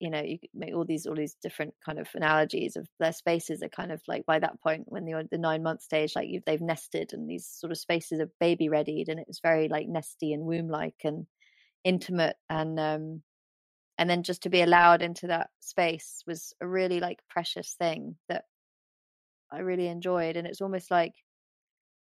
[0.00, 3.62] you know you make all these all these different kind of analogies of their spaces
[3.62, 6.60] are kind of like by that point when they're the nine month stage like they've
[6.60, 10.44] nested and these sort of spaces are baby readied and it's very like nesty and
[10.44, 11.26] womb like and
[11.84, 13.22] intimate and um
[13.98, 18.18] and then just to be allowed into that space was a really like precious thing
[18.28, 18.44] that
[19.50, 21.14] I really enjoyed and it's almost like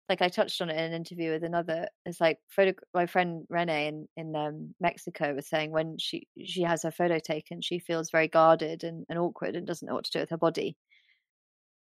[0.08, 1.88] like I touched on it in an interview with another.
[2.06, 2.72] It's like photo.
[2.94, 7.18] My friend Renee in in um, Mexico was saying when she she has her photo
[7.18, 10.30] taken, she feels very guarded and, and awkward and doesn't know what to do with
[10.30, 10.76] her body.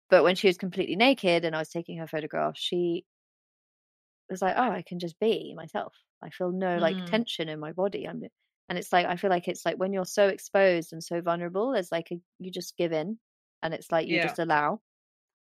[0.10, 3.06] But when she was completely naked and I was taking her photograph, she
[4.30, 5.94] was like, "Oh, I can just be myself.
[6.22, 7.06] I feel no like Mm.
[7.06, 8.24] tension in my body." I'm,
[8.70, 11.72] and it's like I feel like it's like when you're so exposed and so vulnerable,
[11.72, 13.20] there's like a, you just give in,
[13.64, 14.24] and it's like you Yeah.
[14.28, 14.82] just allow.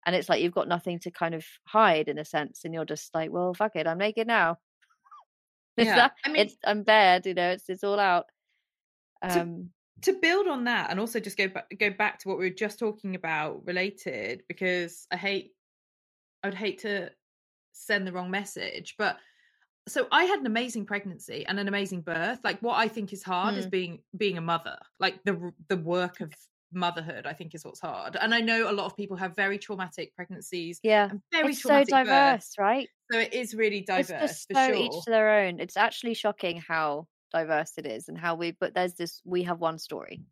[0.06, 2.86] And it's like you've got nothing to kind of hide in a sense and you're
[2.86, 4.58] just like well fuck it i'm naked now.
[5.78, 8.26] Yeah, that, I mean- it's i'm bared you know it's it's all out.
[9.30, 9.70] To- um
[10.02, 12.56] to build on that and also just go back go back to what we were
[12.56, 15.52] just talking about related because I hate
[16.44, 17.10] I would hate to
[17.72, 19.18] send the wrong message but
[19.88, 22.40] so I had an amazing pregnancy and an amazing birth.
[22.44, 23.72] Like what I think is hard is Mm.
[23.72, 24.78] being being a mother.
[25.00, 26.34] Like the the work of
[26.72, 28.16] motherhood I think is what's hard.
[28.16, 31.12] And I know a lot of people have very traumatic pregnancies yeah.
[31.12, 32.90] and very it's so diverse right?
[33.12, 34.76] So it is really diverse it's just for so sure.
[34.76, 35.60] each to their own.
[35.60, 39.60] It's actually shocking how diverse it is and how we but there's this we have
[39.60, 40.24] one story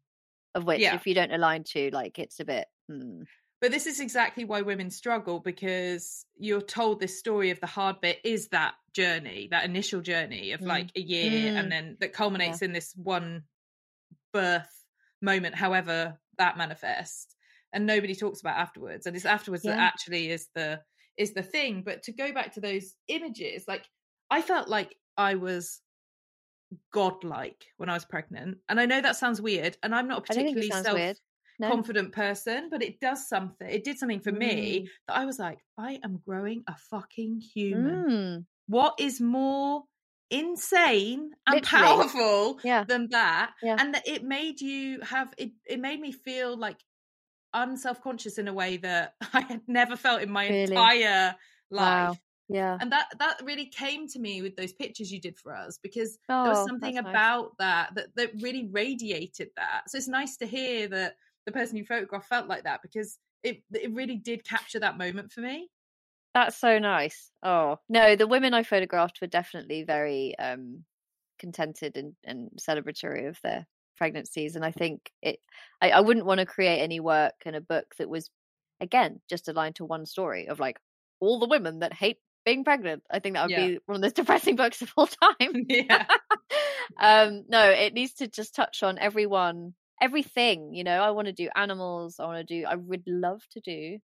[0.55, 0.93] of which Yeah.
[0.93, 3.23] if you don't align to like it's a bit hmm,
[3.63, 8.01] But this is exactly why women struggle because you're told this story of the hard
[8.01, 10.67] bit is that journey, that initial journey of Mm.
[10.67, 11.57] like a year Mm.
[11.57, 13.45] and then that culminates in this one
[14.33, 14.83] birth
[15.21, 17.37] moment, however that manifests.
[17.71, 19.05] And nobody talks about afterwards.
[19.07, 20.83] And it's afterwards that actually is the
[21.15, 21.83] is the thing.
[21.83, 23.87] But to go back to those images, like
[24.29, 25.79] I felt like I was
[26.91, 28.57] godlike when I was pregnant.
[28.67, 31.15] And I know that sounds weird, and I'm not a particularly self
[31.59, 31.69] no.
[31.69, 33.67] confident person, but it does something.
[33.69, 34.39] It did something for mm.
[34.39, 38.05] me that I was like, I am growing a fucking human.
[38.09, 38.45] Mm.
[38.67, 39.83] What is more
[40.29, 41.85] insane and Literally.
[41.85, 42.83] powerful yeah.
[42.83, 43.51] than that?
[43.61, 43.77] Yeah.
[43.79, 46.77] And that it made you have it it made me feel like
[47.53, 50.63] unself-conscious in a way that I had never felt in my really?
[50.63, 51.35] entire
[51.69, 52.09] life.
[52.09, 52.17] Wow.
[52.49, 52.77] Yeah.
[52.79, 56.17] And that that really came to me with those pictures you did for us because
[56.29, 57.87] oh, there was oh, something about nice.
[57.93, 59.83] that, that that really radiated that.
[59.87, 61.15] So it's nice to hear that
[61.45, 65.31] the person you photographed felt like that because it it really did capture that moment
[65.31, 65.69] for me.
[66.33, 67.31] That's so nice.
[67.43, 70.83] Oh no, the women I photographed were definitely very um
[71.39, 73.67] contented and, and celebratory of their
[73.97, 75.39] pregnancies and I think it
[75.81, 78.29] I, I wouldn't want to create any work in a book that was
[78.79, 80.79] again just aligned to one story of like
[81.19, 83.03] all the women that hate being pregnant.
[83.09, 83.67] I think that would yeah.
[83.67, 85.37] be one of the depressing books of all time.
[85.69, 86.05] Yeah.
[86.99, 90.73] um, no, it needs to just touch on everyone, everything.
[90.73, 92.17] You know, I want to do animals.
[92.19, 92.65] I want to do.
[92.67, 93.97] I would love to do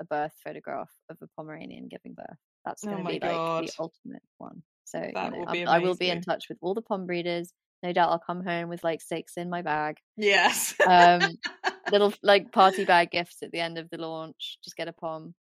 [0.00, 2.38] a birth photograph of a Pomeranian giving birth.
[2.64, 3.62] That's going to oh be God.
[3.62, 4.62] like the ultimate one.
[4.84, 7.52] So you know, will I will be in touch with all the pom breeders.
[7.82, 9.96] No doubt I'll come home with like six in my bag.
[10.16, 10.74] Yes.
[10.86, 11.36] um,
[11.92, 14.58] little like party bag gifts at the end of the launch.
[14.64, 15.34] Just get a pom.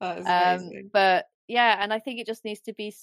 [0.00, 0.70] That is um.
[0.92, 2.94] But yeah, and I think it just needs to be,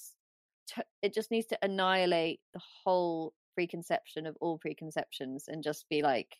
[1.01, 6.37] it just needs to annihilate the whole preconception of all preconceptions and just be like,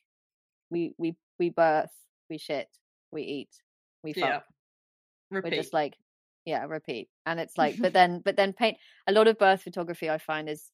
[0.72, 1.92] we we we birth,
[2.30, 2.70] we shit,
[3.12, 3.50] we eat,
[4.04, 4.44] we fuck.
[5.32, 5.42] Yeah.
[5.42, 5.96] We're just like,
[6.46, 7.10] yeah, repeat.
[7.26, 8.78] And it's like, but then, but then paint.
[9.06, 10.72] A lot of birth photography I find is,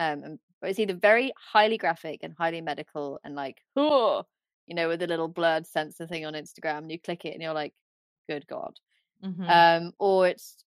[0.00, 4.22] um, it's either very highly graphic and highly medical and like, oh,
[4.66, 7.42] you know, with a little blurred sensor thing on Instagram, and you click it and
[7.42, 7.74] you're like,
[8.28, 8.78] good god
[9.24, 9.42] mm-hmm.
[9.48, 10.64] um or it's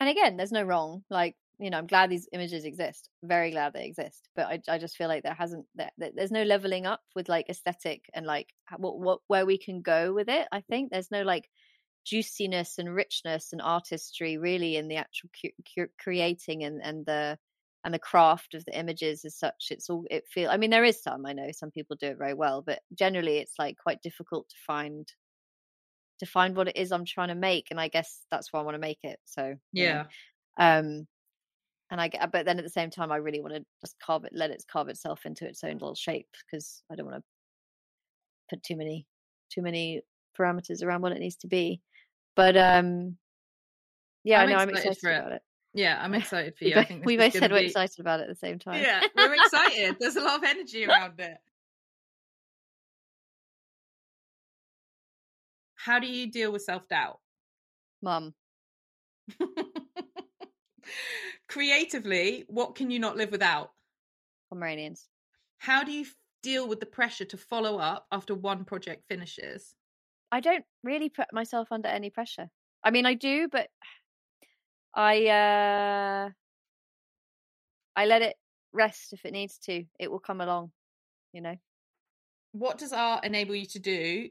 [0.00, 3.72] and again there's no wrong like you know i'm glad these images exist very glad
[3.72, 7.02] they exist but i, I just feel like there hasn't there, there's no leveling up
[7.14, 10.90] with like aesthetic and like what what where we can go with it i think
[10.90, 11.48] there's no like
[12.04, 17.38] juiciness and richness and artistry really in the actual cu- cu- creating and and the
[17.84, 20.84] and the craft of the images as such it's all it feel i mean there
[20.84, 24.02] is some i know some people do it very well but generally it's like quite
[24.02, 25.12] difficult to find
[26.18, 28.62] to find what it is I'm trying to make, and I guess that's why I
[28.62, 29.18] want to make it.
[29.24, 30.06] So yeah, know.
[30.58, 31.06] um,
[31.90, 34.24] and I get, but then at the same time, I really want to just carve
[34.24, 37.22] it, let it carve itself into its own little shape because I don't want to
[38.50, 39.06] put too many
[39.50, 40.02] too many
[40.38, 41.80] parameters around what it needs to be.
[42.34, 43.16] But um,
[44.24, 45.18] yeah, I'm I know I'm excited for it.
[45.18, 45.42] about it.
[45.74, 46.74] Yeah, I'm excited for you.
[46.74, 48.82] we, I think we both said we're excited about it at the same time.
[48.82, 49.96] Yeah, we're excited.
[50.00, 51.38] There's a lot of energy around it.
[55.76, 57.20] How do you deal with self doubt?
[58.02, 58.34] Mum.
[61.48, 63.70] Creatively, what can you not live without?
[64.50, 65.08] Pomeranians.
[65.58, 66.06] How do you
[66.42, 69.74] deal with the pressure to follow up after one project finishes?
[70.30, 72.48] I don't really put myself under any pressure.
[72.84, 73.68] I mean, I do, but
[74.94, 76.30] I uh
[77.96, 78.36] I let it
[78.72, 79.84] rest if it needs to.
[79.98, 80.72] It will come along,
[81.32, 81.56] you know.
[82.52, 84.28] What does art enable you to do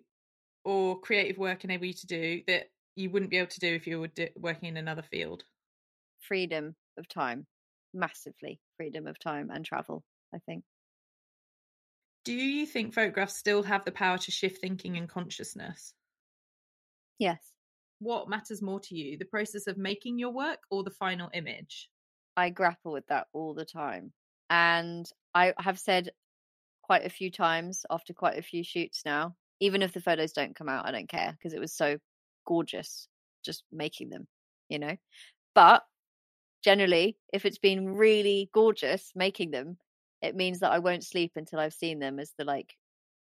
[0.64, 3.86] or creative work enable you to do that you wouldn't be able to do if
[3.88, 5.44] you were working in another field?
[6.28, 7.48] Freedom of time,
[7.94, 10.04] massively freedom of time and travel,
[10.34, 10.66] I think.
[12.26, 15.94] Do you think photographs still have the power to shift thinking and consciousness?
[17.20, 17.54] Yes.
[18.00, 21.90] What matters more to you, the process of making your work or the final image?
[22.38, 24.14] I grapple with that all the time.
[24.50, 26.12] And I have said
[26.84, 30.56] quite a few times after quite a few shoots now even if the photos don't
[30.56, 32.00] come out, I don't care because it was so
[32.46, 33.10] gorgeous
[33.46, 34.28] just making them,
[34.70, 34.98] you know.
[35.56, 35.86] But
[36.66, 39.78] generally, if it's been really gorgeous making them,
[40.24, 42.74] it means that I won't sleep until I've seen them as the like,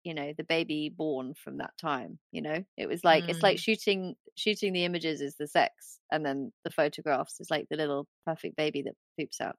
[0.03, 2.17] you know, the baby born from that time.
[2.31, 3.29] You know, it was like mm.
[3.29, 3.61] it's like mm.
[3.61, 8.07] shooting shooting the images is the sex, and then the photographs is like the little
[8.25, 9.55] perfect baby that poops out.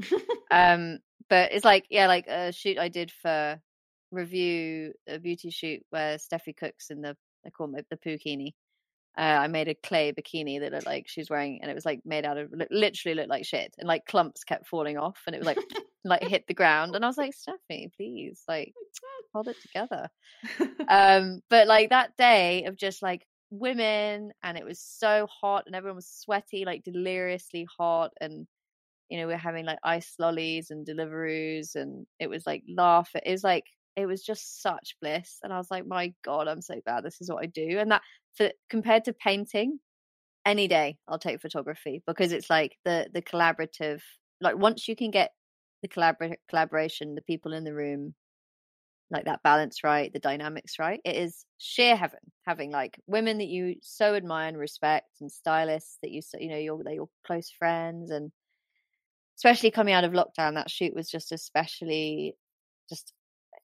[0.52, 3.60] um, but it's like yeah, like a shoot I did for
[4.12, 8.52] review a beauty shoot where Steffi cooks in the I call it the pookini.
[9.16, 12.00] Uh, I made a clay bikini that looked like she's wearing, and it was like
[12.04, 15.38] made out of literally looked like shit, and like clumps kept falling off, and it
[15.38, 15.58] was like
[16.04, 18.74] like hit the ground, and I was like, Steffi, please, like
[19.32, 20.08] hold it together.
[20.88, 25.76] um, but like that day of just like women, and it was so hot, and
[25.76, 28.48] everyone was sweaty, like deliriously hot, and
[29.10, 33.10] you know we are having like ice lollies and deliveroos, and it was like laugh.
[33.14, 36.62] It was like it was just such bliss and i was like my god i'm
[36.62, 38.02] so glad this is what i do and that
[38.34, 39.78] for compared to painting
[40.46, 44.00] any day I'll take photography because it's like the the collaborative
[44.40, 45.30] like once you can get
[45.82, 48.14] the collabor- collaboration the people in the room
[49.10, 53.48] like that balance right the dynamics right it is sheer heaven having like women that
[53.48, 57.08] you so admire and respect and stylists that you so you know you're they're your
[57.26, 58.30] close friends and
[59.38, 62.34] especially coming out of lockdown that shoot was just especially
[62.88, 63.13] just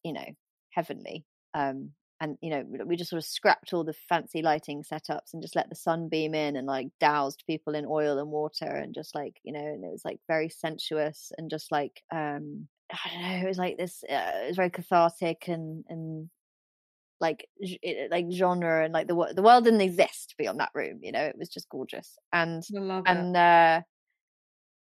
[0.05, 0.27] you know
[0.71, 1.25] heavenly
[1.55, 5.43] um and you know we just sort of scrapped all the fancy lighting setups and
[5.43, 8.95] just let the sun beam in and like doused people in oil and water and
[8.95, 13.09] just like you know and it was like very sensuous and just like um i
[13.13, 16.29] don't know it was like this uh, it was very cathartic and and
[17.21, 17.47] like
[18.11, 21.37] like genre and like the the world didn't exist beyond that room you know it
[21.39, 22.17] was just gorgeous.
[22.33, 22.63] And
[23.07, 23.83] and uh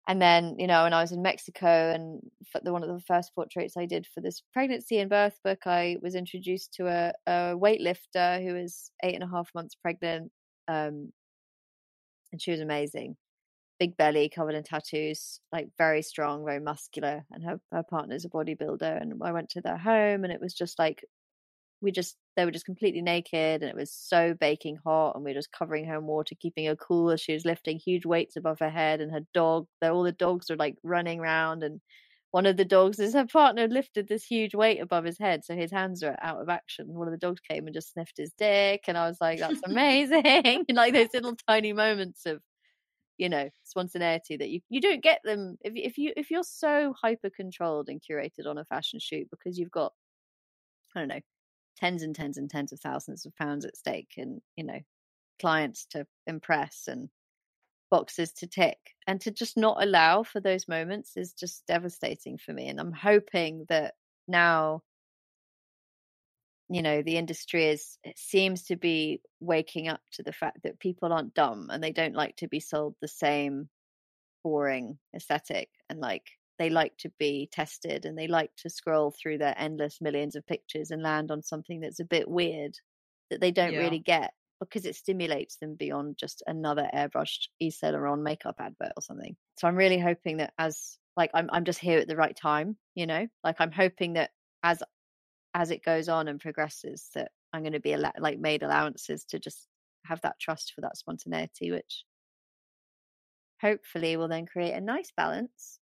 [0.09, 2.21] and then you know when i was in mexico and
[2.63, 5.97] the one of the first portraits i did for this pregnancy and birth book i
[6.03, 10.31] was introduced to a, a weightlifter who was eight and a half months pregnant
[10.69, 11.13] um,
[12.33, 13.17] and she was amazing.
[13.79, 18.29] Big belly covered in tattoos like very strong very muscular and her, her partner's a
[18.31, 21.05] bodybuilder and i went to their home and it was just like
[21.83, 25.31] we just they were just completely naked and it was so baking hot and we
[25.31, 28.37] were just covering her in water keeping her cool as she was lifting huge weights
[28.37, 31.81] above her head and her dog all the dogs are like running around and
[32.33, 35.55] one of the dogs is her partner lifted this huge weight above his head so
[35.55, 36.89] his hands are out of action.
[36.89, 39.63] One of the dogs came and just sniffed his dick and i was like that's
[39.65, 40.67] amazing.
[40.73, 42.43] Like those little tiny moments of
[43.17, 46.95] you know spontaneity that you you don't get them if if you if you're so
[47.01, 49.95] hyper controlled and curated on a fashion shoot because you've got
[50.95, 51.21] I don't know
[51.77, 54.81] tens and tens and tens of thousands of pounds at stake and you know
[55.41, 57.09] clients to impress and
[57.91, 58.79] boxes to tick.
[59.07, 62.93] And to just not allow for those moments is just devastating for me and i'm
[62.93, 63.95] hoping that
[64.27, 64.83] now
[66.69, 70.81] you know the industry is it seems to be waking up to the fact that
[70.81, 73.69] people aren't dumb and they don't like to be sold the same
[74.43, 76.25] boring aesthetic and like
[76.59, 80.47] they like to be tested and they like to scroll through their endless millions of
[80.47, 82.77] pictures and land on something that's a bit weird
[83.31, 83.81] that they don't yeah.
[83.81, 88.93] really get because it stimulates them beyond just another airbrushed Yves Saint Laurent makeup advert
[88.97, 89.37] or something.
[89.59, 92.77] So I'm really hoping that as like I'm I'm just here at the right time,
[92.95, 94.31] you know, like I'm hoping that
[94.63, 94.83] as
[95.55, 99.25] as it goes on and progresses that I'm going to be al- like made allowances
[99.31, 99.67] to just
[100.05, 102.05] have that trust for that spontaneity, which
[103.61, 105.79] hopefully will then create a nice balance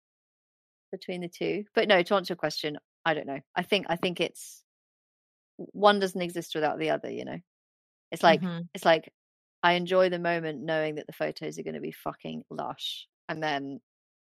[0.91, 1.63] between the two.
[1.73, 3.39] But no, to answer your question, I don't know.
[3.55, 4.63] I think I think it's
[5.57, 7.09] one doesn't exist without the other.
[7.09, 7.39] You know,
[8.11, 8.61] it's like mm-hmm.
[8.73, 9.11] it's like
[9.63, 13.41] I enjoy the moment knowing that the photos are going to be fucking lush, and
[13.41, 13.79] then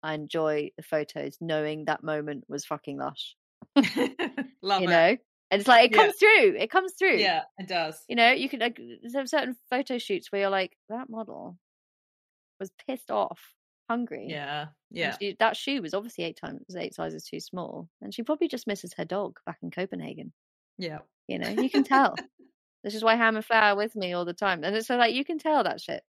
[0.04, 3.36] I enjoy the photos knowing that moment was fucking lush.
[4.62, 4.92] Love you it.
[4.92, 5.18] know,
[5.52, 6.04] and it's like it yeah.
[6.04, 6.56] comes through.
[6.58, 7.18] It comes through.
[7.18, 8.00] Yeah, it does.
[8.08, 11.58] You know, you can like, there's certain photo shoots where you're like that model
[12.60, 13.40] was pissed off
[13.90, 14.28] hungry.
[14.30, 15.16] Yeah, yeah.
[15.20, 18.68] She, that shoe was obviously eight times eight sizes too small, and she probably just
[18.68, 20.32] misses her dog back in Copenhagen.
[20.78, 22.16] Yeah, you know, you can tell.
[22.84, 25.14] this is why Ham and Flour with me all the time, and it's so like
[25.14, 26.04] you can tell that shit.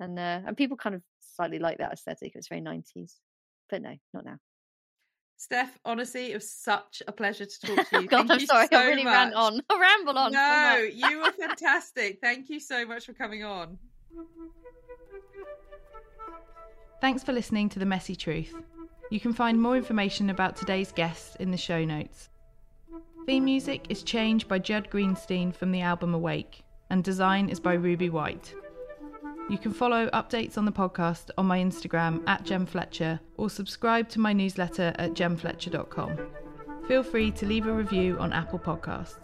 [0.00, 1.02] And uh, and people kind of
[1.36, 2.32] slightly like that aesthetic.
[2.34, 3.20] It was very nineties,
[3.68, 4.38] but no, not now.
[5.36, 8.08] Steph, honestly, it was such a pleasure to talk to you.
[8.08, 9.12] God, I'm sorry, so I really much.
[9.12, 9.60] ran on.
[9.68, 10.32] I ramble on.
[10.32, 12.18] No, you were fantastic.
[12.22, 13.78] Thank you so much for coming on.
[17.04, 18.54] Thanks for listening to The Messy Truth.
[19.10, 22.30] You can find more information about today's guests in the show notes.
[23.26, 27.74] Theme music is Change by Judd Greenstein from the album Awake, and design is by
[27.74, 28.54] Ruby White.
[29.50, 34.08] You can follow updates on the podcast on my Instagram at Gem Fletcher or subscribe
[34.08, 36.18] to my newsletter at gemfletcher.com.
[36.88, 39.18] Feel free to leave a review on Apple Podcasts.